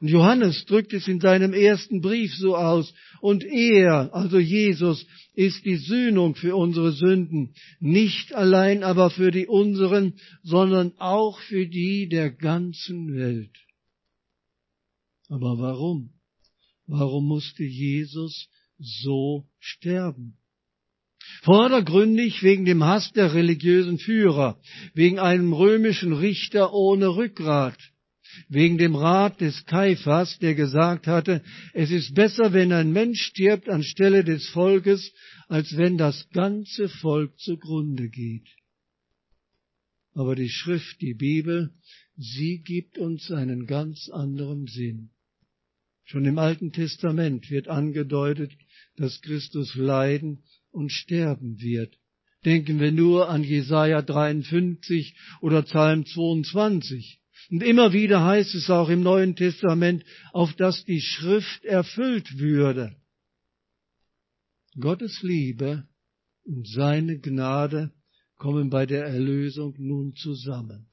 Und 0.00 0.08
Johannes 0.08 0.64
drückt 0.66 0.92
es 0.92 1.08
in 1.08 1.20
seinem 1.20 1.52
ersten 1.52 2.00
Brief 2.00 2.34
so 2.36 2.56
aus. 2.56 2.92
Und 3.20 3.44
er, 3.44 4.14
also 4.14 4.38
Jesus, 4.38 5.06
ist 5.34 5.64
die 5.64 5.76
Sühnung 5.76 6.34
für 6.34 6.56
unsere 6.56 6.92
Sünden, 6.92 7.54
nicht 7.80 8.34
allein 8.34 8.82
aber 8.82 9.10
für 9.10 9.30
die 9.30 9.46
unseren, 9.46 10.14
sondern 10.42 10.92
auch 10.98 11.38
für 11.40 11.66
die 11.66 12.08
der 12.08 12.30
ganzen 12.30 13.14
Welt. 13.14 13.56
Aber 15.28 15.58
warum? 15.58 16.10
Warum 16.86 17.26
musste 17.26 17.64
Jesus 17.64 18.48
so 18.78 19.44
sterben? 19.58 20.38
Vordergründig 21.42 22.42
wegen 22.42 22.64
dem 22.64 22.84
Hass 22.84 23.12
der 23.12 23.34
religiösen 23.34 23.98
Führer, 23.98 24.60
wegen 24.94 25.18
einem 25.18 25.52
römischen 25.52 26.12
Richter 26.12 26.72
ohne 26.72 27.16
Rückgrat, 27.16 27.78
wegen 28.48 28.78
dem 28.78 28.94
Rat 28.94 29.40
des 29.40 29.64
Kaiphas, 29.66 30.38
der 30.38 30.54
gesagt 30.54 31.06
hatte, 31.06 31.42
es 31.72 31.90
ist 31.90 32.14
besser, 32.14 32.52
wenn 32.52 32.72
ein 32.72 32.92
Mensch 32.92 33.20
stirbt 33.22 33.68
anstelle 33.68 34.24
des 34.24 34.46
Volkes, 34.48 35.12
als 35.48 35.76
wenn 35.76 35.98
das 35.98 36.28
ganze 36.30 36.88
Volk 36.88 37.38
zugrunde 37.38 38.08
geht. 38.08 38.48
Aber 40.14 40.34
die 40.34 40.48
Schrift, 40.48 41.00
die 41.00 41.14
Bibel, 41.14 41.72
sie 42.16 42.62
gibt 42.62 42.98
uns 42.98 43.30
einen 43.30 43.66
ganz 43.66 44.08
anderen 44.08 44.66
Sinn. 44.66 45.10
Schon 46.04 46.24
im 46.24 46.38
Alten 46.38 46.72
Testament 46.72 47.50
wird 47.50 47.68
angedeutet, 47.68 48.52
dass 48.96 49.20
Christus 49.22 49.74
leiden 49.74 50.44
und 50.70 50.90
sterben 50.90 51.60
wird. 51.60 51.98
Denken 52.44 52.78
wir 52.78 52.92
nur 52.92 53.28
an 53.28 53.42
Jesaja 53.42 54.02
53 54.02 55.16
oder 55.40 55.62
Psalm 55.62 56.06
22. 56.06 57.18
Und 57.50 57.62
immer 57.62 57.92
wieder 57.92 58.24
heißt 58.24 58.54
es 58.54 58.70
auch 58.70 58.88
im 58.88 59.02
Neuen 59.02 59.36
Testament, 59.36 60.04
auf 60.32 60.54
dass 60.54 60.84
die 60.84 61.00
Schrift 61.00 61.64
erfüllt 61.64 62.38
würde. 62.38 62.96
Gottes 64.78 65.22
Liebe 65.22 65.86
und 66.44 66.68
seine 66.68 67.18
Gnade 67.18 67.92
kommen 68.36 68.68
bei 68.68 68.84
der 68.84 69.04
Erlösung 69.04 69.74
nun 69.78 70.14
zusammen. 70.14 70.88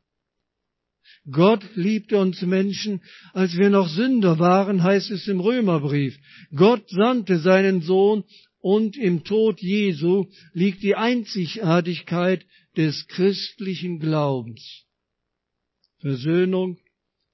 Gott 1.29 1.63
liebte 1.75 2.17
uns 2.17 2.41
Menschen, 2.41 3.01
als 3.33 3.57
wir 3.57 3.69
noch 3.69 3.87
Sünder 3.89 4.39
waren, 4.39 4.83
heißt 4.83 5.11
es 5.11 5.27
im 5.27 5.39
Römerbrief. 5.39 6.17
Gott 6.55 6.89
sandte 6.89 7.39
seinen 7.39 7.81
Sohn 7.81 8.23
und 8.59 8.95
im 8.95 9.23
Tod 9.23 9.59
Jesu 9.61 10.27
liegt 10.53 10.81
die 10.83 10.95
Einzigartigkeit 10.95 12.45
des 12.77 13.07
christlichen 13.07 13.99
Glaubens. 13.99 14.82
Versöhnung, 16.03 16.77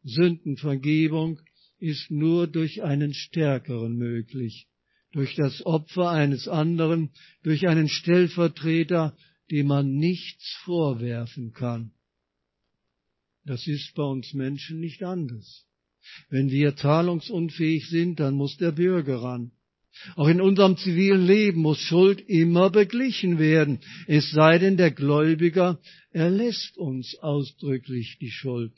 Sündenvergebung 0.03 1.39
ist 1.79 2.11
nur 2.11 2.45
durch 2.45 2.83
einen 2.83 3.15
Stärkeren 3.15 3.97
möglich, 3.97 4.67
durch 5.11 5.33
das 5.33 5.65
Opfer 5.65 6.11
eines 6.11 6.47
anderen, 6.47 7.09
durch 7.41 7.67
einen 7.67 7.89
Stellvertreter, 7.89 9.17
dem 9.49 9.65
man 9.65 9.95
nichts 9.95 10.55
vorwerfen 10.65 11.51
kann. 11.51 11.93
Das 13.43 13.65
ist 13.65 13.95
bei 13.95 14.03
uns 14.03 14.35
Menschen 14.35 14.79
nicht 14.79 15.01
anders. 15.01 15.65
Wenn 16.29 16.51
wir 16.51 16.75
zahlungsunfähig 16.75 17.89
sind, 17.89 18.19
dann 18.19 18.35
muss 18.35 18.55
der 18.57 18.73
Bürger 18.73 19.23
ran. 19.23 19.51
Auch 20.15 20.27
in 20.27 20.41
unserem 20.41 20.77
zivilen 20.77 21.25
Leben 21.25 21.61
muss 21.61 21.79
Schuld 21.79 22.21
immer 22.27 22.69
beglichen 22.69 23.39
werden, 23.39 23.79
es 24.07 24.31
sei 24.31 24.57
denn 24.57 24.77
der 24.77 24.91
Gläubiger 24.91 25.79
erlässt 26.11 26.77
uns 26.77 27.15
ausdrücklich 27.19 28.17
die 28.19 28.31
Schuld. 28.31 28.73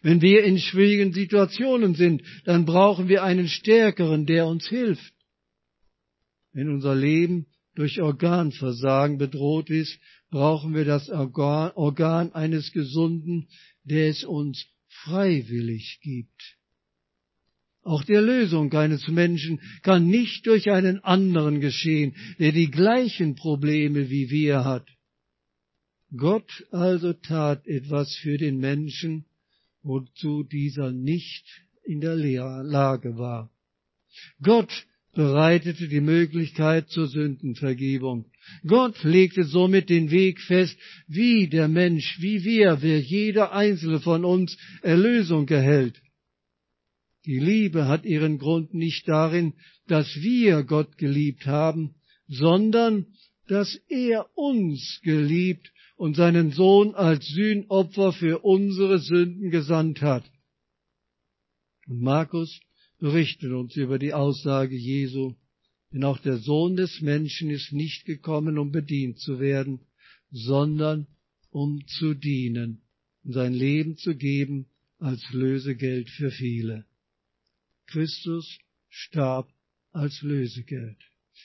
Wenn 0.00 0.22
wir 0.22 0.44
in 0.44 0.58
schwierigen 0.58 1.12
Situationen 1.12 1.94
sind, 1.94 2.22
dann 2.44 2.64
brauchen 2.64 3.08
wir 3.08 3.22
einen 3.22 3.48
Stärkeren, 3.48 4.26
der 4.26 4.46
uns 4.46 4.68
hilft. 4.68 5.12
Wenn 6.52 6.68
unser 6.68 6.94
Leben 6.94 7.46
durch 7.74 8.00
Organversagen 8.00 9.18
bedroht 9.18 9.70
ist, 9.70 9.98
brauchen 10.30 10.74
wir 10.74 10.84
das 10.84 11.08
Organ, 11.10 12.32
eines 12.32 12.72
Gesunden, 12.72 13.48
der 13.84 14.08
es 14.08 14.24
uns 14.24 14.66
freiwillig 14.88 16.00
gibt. 16.02 16.56
Auch 17.82 18.04
die 18.04 18.12
Erlösung 18.12 18.72
eines 18.74 19.08
Menschen 19.08 19.60
kann 19.82 20.06
nicht 20.06 20.46
durch 20.46 20.70
einen 20.70 21.02
anderen 21.02 21.60
geschehen, 21.60 22.14
der 22.38 22.52
die 22.52 22.70
gleichen 22.70 23.34
Probleme 23.34 24.08
wie 24.08 24.30
wir 24.30 24.64
hat. 24.64 24.86
Gott 26.16 26.64
also 26.70 27.12
tat 27.12 27.66
etwas 27.66 28.14
für 28.16 28.38
den 28.38 28.58
Menschen, 28.58 29.24
wozu 29.82 30.44
dieser 30.44 30.92
nicht 30.92 31.44
in 31.84 32.00
der 32.00 32.14
Lage 32.16 33.16
war. 33.16 33.50
Gott 34.42 34.86
bereitete 35.14 35.88
die 35.88 36.00
Möglichkeit 36.00 36.88
zur 36.88 37.08
Sündenvergebung. 37.08 38.26
Gott 38.66 39.02
legte 39.02 39.44
somit 39.44 39.90
den 39.90 40.10
Weg 40.10 40.40
fest, 40.40 40.78
wie 41.06 41.48
der 41.48 41.68
Mensch, 41.68 42.18
wie 42.20 42.44
wir, 42.44 42.78
wer 42.80 43.00
jeder 43.00 43.52
einzelne 43.52 44.00
von 44.00 44.24
uns 44.24 44.56
Erlösung 44.82 45.48
erhält. 45.48 46.00
Die 47.24 47.38
Liebe 47.38 47.86
hat 47.86 48.04
ihren 48.04 48.38
Grund 48.38 48.74
nicht 48.74 49.06
darin, 49.08 49.54
dass 49.86 50.08
wir 50.16 50.64
Gott 50.64 50.98
geliebt 50.98 51.46
haben, 51.46 51.94
sondern 52.26 53.06
dass 53.46 53.78
er 53.88 54.26
uns 54.36 55.00
geliebt 55.02 55.72
und 55.96 56.16
seinen 56.16 56.50
Sohn 56.50 56.94
als 56.94 57.26
Sühnopfer 57.28 58.12
für 58.12 58.40
unsere 58.40 58.98
Sünden 58.98 59.50
gesandt 59.50 60.02
hat. 60.02 60.24
Und 61.86 62.00
Markus 62.00 62.60
berichtet 62.98 63.52
uns 63.52 63.76
über 63.76 63.98
die 63.98 64.14
Aussage 64.14 64.76
Jesu, 64.76 65.34
denn 65.92 66.04
auch 66.04 66.18
der 66.18 66.38
Sohn 66.38 66.76
des 66.76 67.00
Menschen 67.02 67.50
ist 67.50 67.72
nicht 67.72 68.04
gekommen, 68.04 68.58
um 68.58 68.72
bedient 68.72 69.18
zu 69.18 69.38
werden, 69.38 69.80
sondern 70.30 71.06
um 71.50 71.86
zu 71.86 72.14
dienen 72.14 72.82
und 73.22 73.34
sein 73.34 73.52
Leben 73.52 73.96
zu 73.96 74.16
geben 74.16 74.66
als 74.98 75.22
Lösegeld 75.32 76.08
für 76.10 76.30
viele. 76.30 76.86
Christus 77.92 78.58
starb 78.88 79.50
als 79.92 80.22
Lösegeld. 80.22 80.96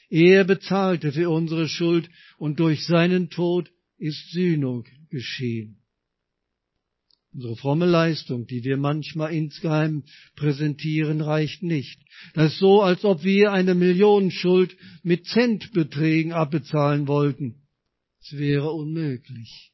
Er 0.09 0.45
bezahlte 0.45 1.11
für 1.11 1.29
unsere 1.29 1.67
Schuld 1.67 2.09
und 2.37 2.59
durch 2.59 2.85
seinen 2.85 3.29
Tod 3.29 3.69
ist 3.97 4.31
Sühnung 4.31 4.85
geschehen. 5.09 5.81
Unsere 7.33 7.57
fromme 7.57 7.85
Leistung, 7.85 8.47
die 8.47 8.63
wir 8.63 8.77
manchmal 8.77 9.33
insgeheim 9.33 10.03
präsentieren, 10.35 11.19
reicht 11.19 11.61
nicht. 11.61 11.99
Das 12.33 12.53
ist 12.53 12.59
so, 12.59 12.81
als 12.81 13.03
ob 13.03 13.23
wir 13.23 13.51
eine 13.51 13.75
Millionenschuld 13.75 14.75
mit 15.03 15.25
Centbeträgen 15.25 16.31
abbezahlen 16.31 17.07
wollten. 17.07 17.67
Es 18.21 18.37
wäre 18.37 18.71
unmöglich. 18.71 19.73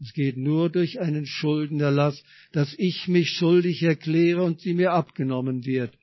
Es 0.00 0.12
geht 0.12 0.36
nur 0.36 0.68
durch 0.68 1.00
einen 1.00 1.26
Schuldenerlass, 1.26 2.22
dass 2.52 2.74
ich 2.76 3.08
mich 3.08 3.30
schuldig 3.30 3.82
erkläre 3.82 4.42
und 4.42 4.60
sie 4.60 4.74
mir 4.74 4.92
abgenommen 4.92 5.64
wird. 5.64 5.96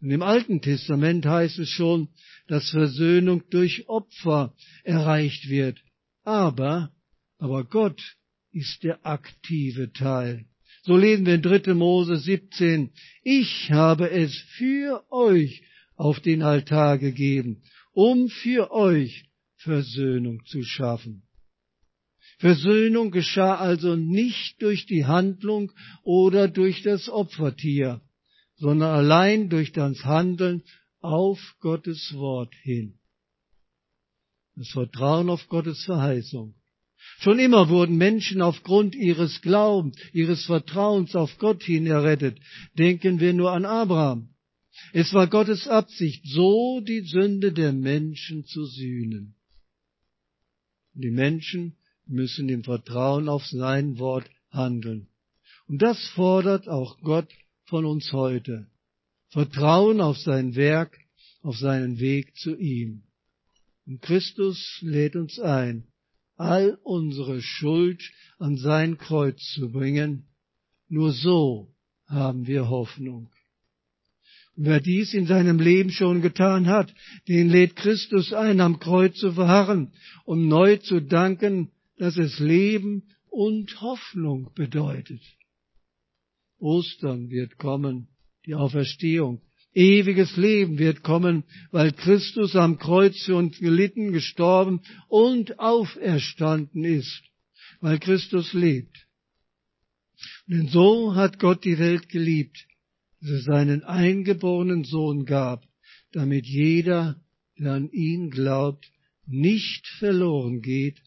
Und 0.00 0.10
im 0.10 0.22
Alten 0.22 0.62
Testament 0.62 1.26
heißt 1.26 1.58
es 1.58 1.68
schon, 1.68 2.08
dass 2.48 2.70
Versöhnung 2.70 3.42
durch 3.50 3.88
Opfer 3.88 4.54
erreicht 4.82 5.48
wird. 5.48 5.78
Aber, 6.24 6.90
aber 7.38 7.64
Gott 7.64 8.00
ist 8.52 8.82
der 8.82 9.04
aktive 9.04 9.92
Teil. 9.92 10.46
So 10.82 10.96
lesen 10.96 11.26
wir 11.26 11.34
in 11.34 11.42
3. 11.42 11.74
Mose 11.74 12.16
17, 12.16 12.90
ich 13.22 13.70
habe 13.70 14.10
es 14.10 14.34
für 14.56 15.04
euch 15.12 15.62
auf 15.94 16.20
den 16.20 16.42
Altar 16.42 16.96
gegeben, 16.96 17.62
um 17.92 18.30
für 18.30 18.70
euch 18.72 19.24
Versöhnung 19.56 20.42
zu 20.46 20.62
schaffen. 20.62 21.22
Versöhnung 22.40 23.10
geschah 23.10 23.56
also 23.56 23.96
nicht 23.96 24.62
durch 24.62 24.86
die 24.86 25.04
Handlung 25.04 25.72
oder 26.02 26.48
durch 26.48 26.82
das 26.82 27.10
Opfertier, 27.10 28.00
sondern 28.56 28.94
allein 28.94 29.50
durch 29.50 29.72
das 29.72 30.02
Handeln 30.06 30.62
auf 31.00 31.38
Gottes 31.60 32.14
Wort 32.14 32.54
hin. 32.62 32.98
Das 34.56 34.68
Vertrauen 34.70 35.28
auf 35.28 35.48
Gottes 35.48 35.84
Verheißung. 35.84 36.54
Schon 37.18 37.38
immer 37.38 37.68
wurden 37.68 37.98
Menschen 37.98 38.40
aufgrund 38.40 38.94
ihres 38.94 39.42
Glaubens, 39.42 39.98
ihres 40.14 40.46
Vertrauens 40.46 41.14
auf 41.14 41.36
Gott 41.36 41.62
hin 41.62 41.86
errettet. 41.86 42.38
Denken 42.78 43.20
wir 43.20 43.34
nur 43.34 43.52
an 43.52 43.66
Abraham. 43.66 44.30
Es 44.94 45.12
war 45.12 45.26
Gottes 45.26 45.68
Absicht, 45.68 46.24
so 46.26 46.80
die 46.80 47.00
Sünde 47.00 47.52
der 47.52 47.74
Menschen 47.74 48.46
zu 48.46 48.64
sühnen. 48.64 49.34
Die 50.94 51.10
Menschen 51.10 51.76
müssen 52.10 52.48
im 52.48 52.64
Vertrauen 52.64 53.28
auf 53.28 53.46
sein 53.46 53.98
Wort 53.98 54.28
handeln. 54.50 55.08
Und 55.66 55.80
das 55.82 55.98
fordert 56.08 56.68
auch 56.68 56.98
Gott 57.00 57.28
von 57.64 57.84
uns 57.84 58.12
heute. 58.12 58.66
Vertrauen 59.28 60.00
auf 60.00 60.18
sein 60.18 60.56
Werk, 60.56 60.98
auf 61.42 61.56
seinen 61.56 62.00
Weg 62.00 62.36
zu 62.36 62.56
ihm. 62.56 63.04
Und 63.86 64.02
Christus 64.02 64.78
lädt 64.82 65.16
uns 65.16 65.38
ein, 65.38 65.86
all 66.36 66.78
unsere 66.82 67.40
Schuld 67.40 68.02
an 68.38 68.56
sein 68.56 68.98
Kreuz 68.98 69.40
zu 69.54 69.70
bringen. 69.70 70.26
Nur 70.88 71.12
so 71.12 71.72
haben 72.06 72.46
wir 72.46 72.68
Hoffnung. 72.68 73.30
Und 74.56 74.66
wer 74.66 74.80
dies 74.80 75.14
in 75.14 75.26
seinem 75.26 75.60
Leben 75.60 75.90
schon 75.90 76.20
getan 76.20 76.66
hat, 76.66 76.92
den 77.28 77.48
lädt 77.48 77.76
Christus 77.76 78.32
ein, 78.32 78.60
am 78.60 78.80
Kreuz 78.80 79.16
zu 79.16 79.32
verharren, 79.32 79.92
um 80.24 80.48
neu 80.48 80.76
zu 80.78 81.00
danken, 81.00 81.70
dass 82.00 82.16
es 82.16 82.38
Leben 82.38 83.02
und 83.28 83.78
Hoffnung 83.82 84.50
bedeutet. 84.54 85.20
Ostern 86.58 87.28
wird 87.28 87.58
kommen, 87.58 88.08
die 88.46 88.54
Auferstehung. 88.54 89.42
Ewiges 89.74 90.34
Leben 90.38 90.78
wird 90.78 91.02
kommen, 91.02 91.44
weil 91.72 91.92
Christus 91.92 92.56
am 92.56 92.78
Kreuz 92.78 93.22
für 93.24 93.36
uns 93.36 93.58
gelitten, 93.58 94.12
gestorben 94.12 94.80
und 95.08 95.58
auferstanden 95.58 96.84
ist, 96.84 97.22
weil 97.82 97.98
Christus 97.98 98.54
lebt. 98.54 99.06
Denn 100.46 100.68
so 100.68 101.14
hat 101.14 101.38
Gott 101.38 101.66
die 101.66 101.78
Welt 101.78 102.08
geliebt, 102.08 102.66
dass 103.20 103.30
er 103.30 103.42
seinen 103.42 103.84
eingeborenen 103.84 104.84
Sohn 104.84 105.26
gab, 105.26 105.66
damit 106.12 106.46
jeder, 106.46 107.22
der 107.58 107.72
an 107.72 107.90
ihn 107.90 108.30
glaubt, 108.30 108.90
nicht 109.26 109.86
verloren 109.98 110.62
geht, 110.62 110.98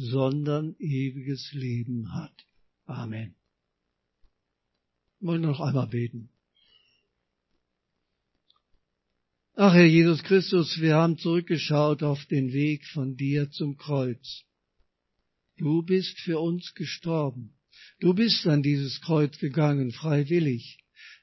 sondern 0.00 0.74
ewiges 0.78 1.52
Leben 1.52 2.12
hat. 2.14 2.34
Amen. 2.86 3.34
Wir 5.18 5.28
wollen 5.28 5.42
noch 5.42 5.60
einmal 5.60 5.88
beten. 5.88 6.30
Ach 9.54 9.74
Herr 9.74 9.84
Jesus 9.84 10.22
Christus, 10.22 10.80
wir 10.80 10.94
haben 10.94 11.18
zurückgeschaut 11.18 12.02
auf 12.02 12.24
den 12.26 12.52
Weg 12.52 12.86
von 12.86 13.16
dir 13.16 13.50
zum 13.50 13.76
Kreuz. 13.76 14.44
Du 15.58 15.82
bist 15.82 16.18
für 16.20 16.38
uns 16.38 16.72
gestorben. 16.74 17.52
Du 17.98 18.14
bist 18.14 18.46
an 18.46 18.62
dieses 18.62 19.02
Kreuz 19.02 19.38
gegangen, 19.38 19.92
freiwillig, 19.92 20.78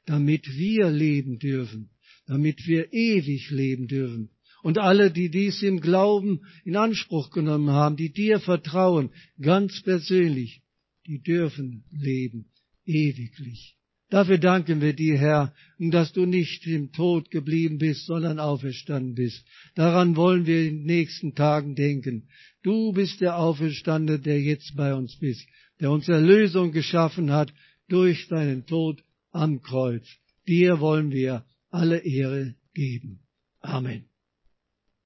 damit 0.05 0.47
wir 0.47 0.91
leben 0.91 1.39
dürfen, 1.39 1.89
damit 2.27 2.67
wir 2.67 2.93
ewig 2.93 3.49
leben 3.49 3.87
dürfen, 3.87 4.29
und 4.63 4.77
alle, 4.77 5.11
die 5.11 5.29
dies 5.29 5.61
im 5.61 5.79
Glauben 5.81 6.41
in 6.65 6.75
Anspruch 6.75 7.31
genommen 7.31 7.69
haben, 7.69 7.95
die 7.95 8.11
dir 8.11 8.39
vertrauen, 8.39 9.11
ganz 9.41 9.81
persönlich, 9.83 10.61
die 11.05 11.21
dürfen 11.21 11.83
leben, 11.91 12.45
ewiglich. 12.85 13.77
Dafür 14.09 14.37
danken 14.37 14.79
wir 14.79 14.93
dir, 14.93 15.17
Herr, 15.17 15.53
dass 15.79 16.13
du 16.13 16.25
nicht 16.25 16.65
im 16.65 16.93
Tod 16.93 17.29
geblieben 17.29 17.77
bist, 17.77 18.05
sondern 18.05 18.39
auferstanden 18.39 19.15
bist. 19.15 19.45
Daran 19.75 20.15
wollen 20.15 20.45
wir 20.45 20.61
in 20.61 20.77
den 20.77 20.85
nächsten 20.85 21.35
Tagen 21.35 21.75
denken. 21.75 22.29
Du 22.63 22.93
bist 22.93 23.19
der 23.19 23.37
Auferstandene, 23.37 24.19
der 24.19 24.41
jetzt 24.41 24.75
bei 24.77 24.93
uns 24.93 25.17
bist, 25.19 25.45
der 25.81 25.91
uns 25.91 26.07
Erlösung 26.07 26.71
geschaffen 26.71 27.31
hat 27.31 27.53
durch 27.89 28.27
deinen 28.29 28.65
Tod 28.65 29.03
am 29.31 29.61
Kreuz. 29.61 30.07
Dir 30.47 30.79
wollen 30.79 31.11
wir 31.11 31.45
alle 31.69 31.97
Ehre 31.99 32.55
geben. 32.73 33.19
Amen. 33.59 34.05